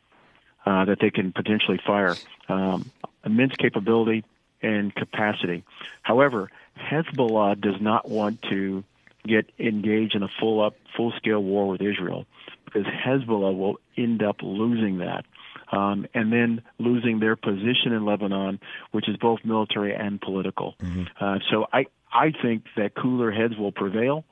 uh, 0.65 0.85
that 0.87 0.99
they 1.01 1.11
can 1.11 1.33
potentially 1.33 1.81
fire. 1.87 2.17
Um, 2.49 2.91
immense 3.25 3.55
capability 3.59 4.25
and 4.63 4.95
capacity. 4.95 5.65
However, 6.03 6.51
Hezbollah 6.79 7.61
does 7.61 7.81
not 7.81 8.09
want 8.09 8.41
to 8.51 8.85
get 9.27 9.51
engaged 9.59 10.15
in 10.15 10.23
a 10.23 10.29
full 10.41 10.65
up, 10.65 10.77
full 10.97 11.13
scale 11.17 11.43
war 11.43 11.69
with 11.69 11.81
Israel 11.81 12.27
because 12.65 12.85
Hezbollah 12.85 13.57
will 13.57 13.79
end 13.97 14.23
up 14.23 14.37
losing 14.43 14.99
that. 14.99 15.25
Um, 15.73 16.07
and 16.15 16.33
then 16.33 16.63
losing 16.79 17.19
their 17.19 17.35
position 17.35 17.93
in 17.93 18.05
Lebanon, 18.05 18.61
which 18.93 19.09
is 19.09 19.17
both 19.17 19.41
military 19.45 19.93
and 19.93 20.21
political. 20.21 20.77
Mm-hmm. 20.81 21.03
Uh, 21.19 21.39
so 21.51 21.67
I, 21.73 21.87
I 22.13 22.31
think 22.41 22.67
that 22.77 22.95
cooler 22.95 23.33
heads 23.33 23.57
will 23.57 23.73
prevail 23.73 24.25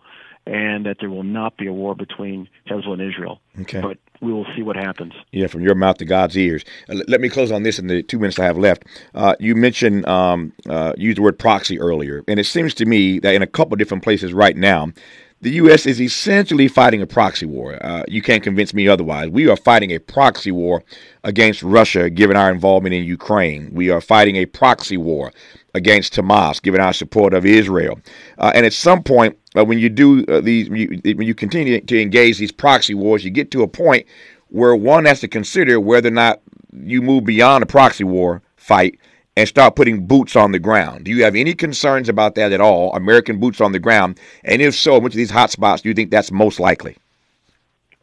and 0.46 0.84
that 0.84 0.98
there 1.00 1.10
will 1.10 1.22
not 1.22 1.56
be 1.56 1.66
a 1.66 1.72
war 1.72 1.94
between 1.94 2.48
Hezbollah 2.68 3.00
and 3.00 3.02
Israel. 3.02 3.40
Okay. 3.62 3.80
But 3.80 3.98
we 4.20 4.32
will 4.32 4.46
see 4.56 4.62
what 4.62 4.76
happens. 4.76 5.12
Yeah, 5.32 5.46
from 5.46 5.62
your 5.62 5.74
mouth 5.74 5.98
to 5.98 6.04
God's 6.04 6.36
ears. 6.36 6.64
Uh, 6.88 6.96
let 7.08 7.20
me 7.20 7.28
close 7.28 7.50
on 7.50 7.62
this 7.62 7.78
in 7.78 7.86
the 7.86 8.02
two 8.02 8.18
minutes 8.18 8.38
I 8.38 8.44
have 8.44 8.58
left. 8.58 8.84
Uh, 9.14 9.34
you 9.40 9.54
mentioned, 9.54 10.06
um, 10.06 10.52
uh, 10.68 10.92
used 10.96 11.18
the 11.18 11.22
word 11.22 11.38
proxy 11.38 11.80
earlier, 11.80 12.22
and 12.28 12.38
it 12.38 12.44
seems 12.44 12.74
to 12.74 12.86
me 12.86 13.18
that 13.20 13.34
in 13.34 13.42
a 13.42 13.46
couple 13.46 13.76
different 13.76 14.02
places 14.02 14.32
right 14.32 14.56
now, 14.56 14.92
the 15.40 15.50
U.S. 15.52 15.84
is 15.84 16.00
essentially 16.00 16.68
fighting 16.68 17.02
a 17.02 17.06
proxy 17.06 17.44
war. 17.44 17.78
Uh, 17.84 18.02
you 18.08 18.22
can't 18.22 18.42
convince 18.42 18.72
me 18.72 18.88
otherwise. 18.88 19.28
We 19.28 19.46
are 19.48 19.56
fighting 19.56 19.90
a 19.90 19.98
proxy 19.98 20.50
war 20.50 20.82
against 21.22 21.62
Russia, 21.62 22.08
given 22.08 22.34
our 22.34 22.50
involvement 22.50 22.94
in 22.94 23.04
Ukraine. 23.04 23.70
We 23.74 23.90
are 23.90 24.00
fighting 24.00 24.36
a 24.36 24.46
proxy 24.46 24.96
war 24.96 25.32
against 25.74 26.14
Hamas, 26.14 26.62
given 26.62 26.80
our 26.80 26.92
support 26.92 27.34
of 27.34 27.44
Israel. 27.44 27.98
Uh, 28.38 28.52
and 28.54 28.64
at 28.64 28.72
some 28.72 29.02
point, 29.02 29.36
uh, 29.56 29.64
when 29.64 29.78
you 29.78 29.88
do 29.88 30.24
uh, 30.26 30.40
these, 30.40 30.70
when 30.70 30.80
you, 30.80 31.16
when 31.16 31.26
you 31.26 31.34
continue 31.34 31.80
to 31.80 32.00
engage 32.00 32.38
these 32.38 32.52
proxy 32.52 32.94
wars, 32.94 33.24
you 33.24 33.30
get 33.30 33.50
to 33.50 33.62
a 33.62 33.68
point 33.68 34.06
where 34.48 34.74
one 34.76 35.04
has 35.04 35.20
to 35.20 35.28
consider 35.28 35.80
whether 35.80 36.08
or 36.08 36.12
not 36.12 36.40
you 36.72 37.02
move 37.02 37.24
beyond 37.24 37.62
a 37.62 37.66
proxy 37.66 38.04
war 38.04 38.42
fight 38.56 38.98
and 39.36 39.48
start 39.48 39.74
putting 39.74 40.06
boots 40.06 40.36
on 40.36 40.52
the 40.52 40.58
ground. 40.58 41.04
Do 41.04 41.10
you 41.10 41.24
have 41.24 41.34
any 41.34 41.54
concerns 41.54 42.08
about 42.08 42.36
that 42.36 42.52
at 42.52 42.60
all? 42.60 42.94
American 42.94 43.40
boots 43.40 43.60
on 43.60 43.72
the 43.72 43.80
ground, 43.80 44.18
and 44.44 44.62
if 44.62 44.74
so, 44.74 44.98
which 44.98 45.14
of 45.14 45.16
these 45.16 45.30
hot 45.30 45.50
spots 45.50 45.82
do 45.82 45.88
you 45.88 45.94
think 45.94 46.10
that's 46.10 46.30
most 46.30 46.60
likely? 46.60 46.96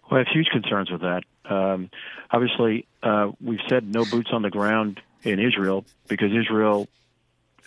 Well, 0.09 0.19
I 0.19 0.23
have 0.23 0.27
huge 0.27 0.47
concerns 0.47 0.91
with 0.91 1.01
that. 1.01 1.23
Um, 1.45 1.89
obviously, 2.31 2.85
uh, 3.01 3.31
we've 3.39 3.61
said 3.69 3.93
no 3.93 4.03
boots 4.05 4.31
on 4.33 4.41
the 4.41 4.49
ground 4.49 4.99
in 5.23 5.39
Israel 5.39 5.85
because 6.07 6.31
Israel 6.33 6.87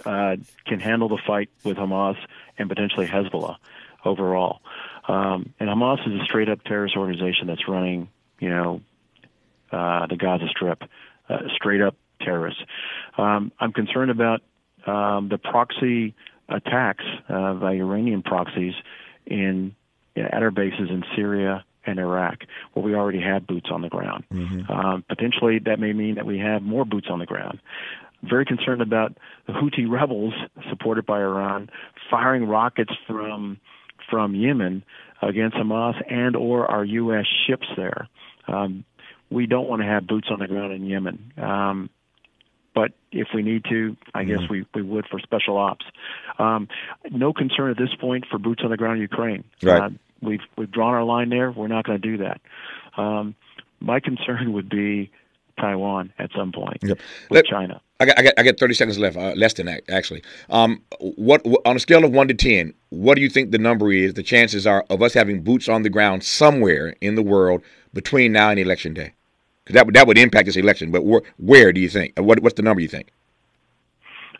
uh, 0.05 0.37
can 0.67 0.81
handle 0.81 1.09
the 1.09 1.19
fight 1.27 1.51
with 1.65 1.77
Hamas 1.77 2.17
and 2.59 2.69
potentially 2.69 3.07
Hezbollah 3.07 3.57
overall. 4.05 4.61
Um, 5.07 5.53
and 5.61 5.69
Hamas 5.69 6.07
is 6.07 6.21
a 6.21 6.25
straight 6.25 6.49
up 6.49 6.63
terrorist 6.65 6.97
organization 6.97 7.47
that's 7.47 7.69
running, 7.69 8.09
you 8.39 8.51
know, 8.51 8.81
uh, 9.73 10.07
the 10.07 10.17
Gaza 10.17 10.47
Strip, 10.49 10.83
uh, 11.29 11.39
straight 11.55 11.81
up 11.81 11.97
terrorists. 12.21 12.63
Um, 13.19 13.53
I'm 13.59 13.73
concerned 13.73 14.11
about 14.11 14.43
um, 14.87 15.29
the 15.29 15.39
proxy 15.39 16.15
attacks 16.49 17.05
uh, 17.29 17.55
by 17.55 17.73
Iranian 17.73 18.23
proxies 18.23 18.75
in 19.27 19.75
at 20.17 20.43
our 20.43 20.51
bases 20.51 20.91
in 20.91 21.03
Syria 21.17 21.65
and 21.87 21.99
Iraq, 21.99 22.45
where 22.73 22.85
we 22.85 22.95
already 22.95 23.21
have 23.21 23.47
boots 23.47 23.69
on 23.71 23.83
the 23.83 23.89
ground. 23.89 24.25
Mm-hmm. 24.33 24.71
Um, 24.71 25.05
potentially, 25.09 25.59
that 25.61 25.79
may 25.79 25.93
mean 25.93 26.15
that 26.15 26.27
we 26.27 26.39
have 26.39 26.63
more 26.63 26.85
boots 26.85 27.09
on 27.11 27.19
the 27.19 27.27
ground. 27.27 27.61
Very 28.29 28.45
concerned 28.45 28.83
about 28.83 29.17
the 29.47 29.53
Houthi 29.53 29.89
rebels, 29.91 30.35
supported 30.71 31.07
by 31.07 31.21
Iran, 31.21 31.71
firing 32.11 32.47
rockets 32.47 32.93
from 33.07 33.59
from 34.11 34.35
Yemen 34.35 34.85
against 35.23 35.57
Hamas 35.57 35.95
and 36.11 36.37
or 36.37 36.71
our 36.71 36.85
U.S. 36.85 37.27
ships 37.47 37.67
there. 37.77 38.09
Um, 38.47 38.85
we 39.31 39.47
don't 39.47 39.69
want 39.69 39.83
to 39.83 39.89
have 39.89 40.07
boots 40.07 40.29
on 40.31 40.39
the 40.39 40.47
ground 40.47 40.73
in 40.73 40.87
Yemen. 40.87 41.33
Um, 41.37 41.91
but 42.75 42.93
if 43.13 43.29
we 43.35 43.43
need 43.43 43.65
to, 43.71 43.97
I 44.15 44.25
guess 44.25 44.41
mm-hmm. 44.41 44.53
we, 44.53 44.67
we 44.75 44.83
would 44.83 45.07
for 45.09 45.21
special 45.21 45.57
ops. 45.57 45.85
Um, 46.39 46.69
no 47.11 47.33
concern 47.33 47.71
at 47.71 47.79
this 47.79 47.95
point 48.01 48.27
for 48.31 48.39
boots 48.39 48.63
on 48.65 48.71
the 48.71 48.77
ground 48.77 48.97
in 48.97 49.03
Ukraine. 49.03 49.45
Right. 49.63 49.83
Uh, 49.83 49.91
we've 50.21 50.41
we've 50.57 50.71
drawn 50.71 50.95
our 50.95 51.05
line 51.05 51.31
there. 51.31 51.51
We're 51.53 51.69
not 51.69 51.85
going 51.85 52.01
to 52.01 52.17
do 52.17 52.25
that. 52.25 52.41
Um, 52.97 53.37
my 53.81 54.01
concern 54.01 54.53
would 54.53 54.69
be 54.69 55.11
Taiwan 55.61 56.13
at 56.19 56.31
some 56.37 56.53
point 56.53 56.79
yep. 56.83 56.99
with 57.31 57.37
Let, 57.37 57.47
China. 57.47 57.81
I 58.01 58.07
got, 58.07 58.19
I 58.19 58.23
got, 58.23 58.35
I 58.39 58.43
got 58.43 58.59
30 58.59 58.75
seconds 58.75 58.99
left, 58.99 59.17
uh, 59.17 59.33
less 59.37 59.55
than 59.55 59.67
that, 59.67 59.83
actually. 59.89 60.23
Um, 60.51 60.83
what 60.99 61.47
on 61.65 61.77
a 61.77 61.79
scale 61.79 62.05
of 62.05 62.13
1 62.13 62.29
to 62.29 62.35
10, 62.35 62.75
what 62.91 63.15
do 63.15 63.23
you 63.23 63.29
think 63.29 63.51
the 63.51 63.59
number 63.59 63.93
is, 63.93 64.15
the 64.15 64.23
chances 64.23 64.67
are 64.67 64.85
of 64.91 65.03
us 65.03 65.15
having 65.15 65.43
boots 65.43 65.69
on 65.69 65.83
the 65.83 65.91
ground 65.91 66.25
somewhere 66.25 66.97
in 67.01 67.15
the 67.15 67.23
world 67.23 67.63
between 67.93 68.33
now 68.33 68.51
and 68.51 68.59
election 68.59 68.95
day? 68.95 69.13
Because 69.65 69.75
that 69.75 69.87
would, 69.87 69.95
that 69.95 70.07
would 70.07 70.19
impact 70.19 70.47
this 70.47 70.57
election, 70.57 70.91
but 70.91 71.05
where, 71.05 71.23
where 71.39 71.73
do 71.73 71.81
you 71.81 71.89
think? 71.89 72.19
What, 72.19 72.41
what's 72.41 72.57
the 72.57 72.63
number 72.63 72.81
you 72.81 72.89
think? 72.89 73.11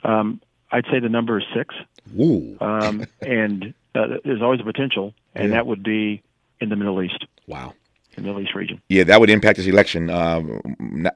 Um, 0.03 0.41
I'd 0.71 0.85
say 0.91 0.99
the 0.99 1.09
number 1.09 1.39
is 1.39 1.45
six. 1.55 1.75
Ooh. 2.21 2.59
Um, 2.61 3.07
and 3.23 3.73
uh, 3.95 4.19
there's 4.25 4.43
always 4.43 4.61
a 4.61 4.65
potential, 4.65 5.15
and 5.35 5.49
yeah. 5.49 5.55
that 5.55 5.67
would 5.67 5.83
be 5.83 6.23
in 6.61 6.69
the 6.69 6.77
Middle 6.77 7.03
East. 7.03 7.25
Wow. 7.47 7.75
The 8.17 8.23
Middle 8.23 8.41
East 8.41 8.55
region. 8.55 8.81
Yeah, 8.89 9.05
that 9.05 9.21
would 9.21 9.31
impact 9.31 9.57
this 9.57 9.67
election. 9.67 10.11
Um, 10.11 10.61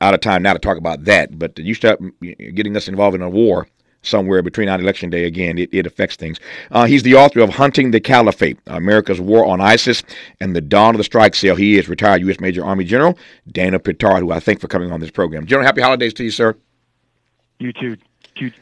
out 0.01 0.15
of 0.15 0.21
time 0.21 0.43
now 0.43 0.53
to 0.53 0.59
talk 0.59 0.77
about 0.77 1.05
that, 1.05 1.39
but 1.39 1.59
you 1.59 1.75
start 1.75 2.01
getting 2.55 2.77
us 2.77 2.89
involved 2.89 3.15
in 3.15 3.23
a 3.23 3.29
war 3.29 3.67
somewhere 4.03 4.43
between 4.43 4.69
and 4.69 4.83
election 4.83 5.11
day 5.11 5.25
again, 5.25 5.59
it, 5.59 5.69
it 5.73 5.87
affects 5.87 6.17
things. 6.17 6.39
Uh, 6.71 6.85
he's 6.85 7.03
the 7.03 7.15
author 7.15 7.41
of 7.41 7.51
Hunting 7.51 7.91
the 7.91 8.01
Caliphate, 8.01 8.59
America's 8.67 9.21
War 9.21 9.45
on 9.45 9.61
ISIS 9.61 10.03
and 10.41 10.55
the 10.55 10.61
Dawn 10.61 10.95
of 10.95 10.99
the 10.99 11.05
Strike 11.05 11.35
Cell. 11.35 11.57
He 11.57 11.79
is 11.79 11.89
retired 11.89 12.21
U.S. 12.23 12.41
Major 12.41 12.65
Army 12.65 12.85
General 12.85 13.19
Dana 13.51 13.79
Pittard, 13.79 14.21
who 14.21 14.31
I 14.31 14.41
thank 14.41 14.61
for 14.61 14.69
coming 14.69 14.93
on 14.93 15.01
this 15.01 15.11
program. 15.11 15.47
General, 15.47 15.67
happy 15.67 15.81
holidays 15.81 16.15
to 16.15 16.25
you, 16.25 16.31
sir. 16.31 16.57
You 17.59 17.73
too. 17.73 17.97
You 18.37 18.53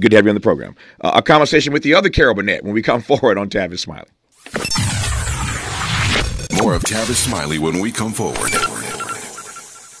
Good 0.00 0.10
to 0.10 0.16
have 0.16 0.24
you 0.24 0.30
on 0.30 0.34
the 0.34 0.40
program. 0.40 0.76
Uh, 1.00 1.12
a 1.14 1.22
conversation 1.22 1.72
with 1.72 1.82
the 1.82 1.94
other 1.94 2.10
Carol 2.10 2.34
Burnett 2.34 2.62
when 2.62 2.74
we 2.74 2.82
come 2.82 3.02
forward 3.02 3.38
on 3.38 3.48
Tavis 3.48 3.80
Smiley. 3.80 4.08
More 6.68 6.76
of 6.76 6.84
Tavis 6.84 7.14
Smiley 7.14 7.58
when 7.58 7.78
we 7.78 7.90
come 7.90 8.12
forward. 8.12 8.77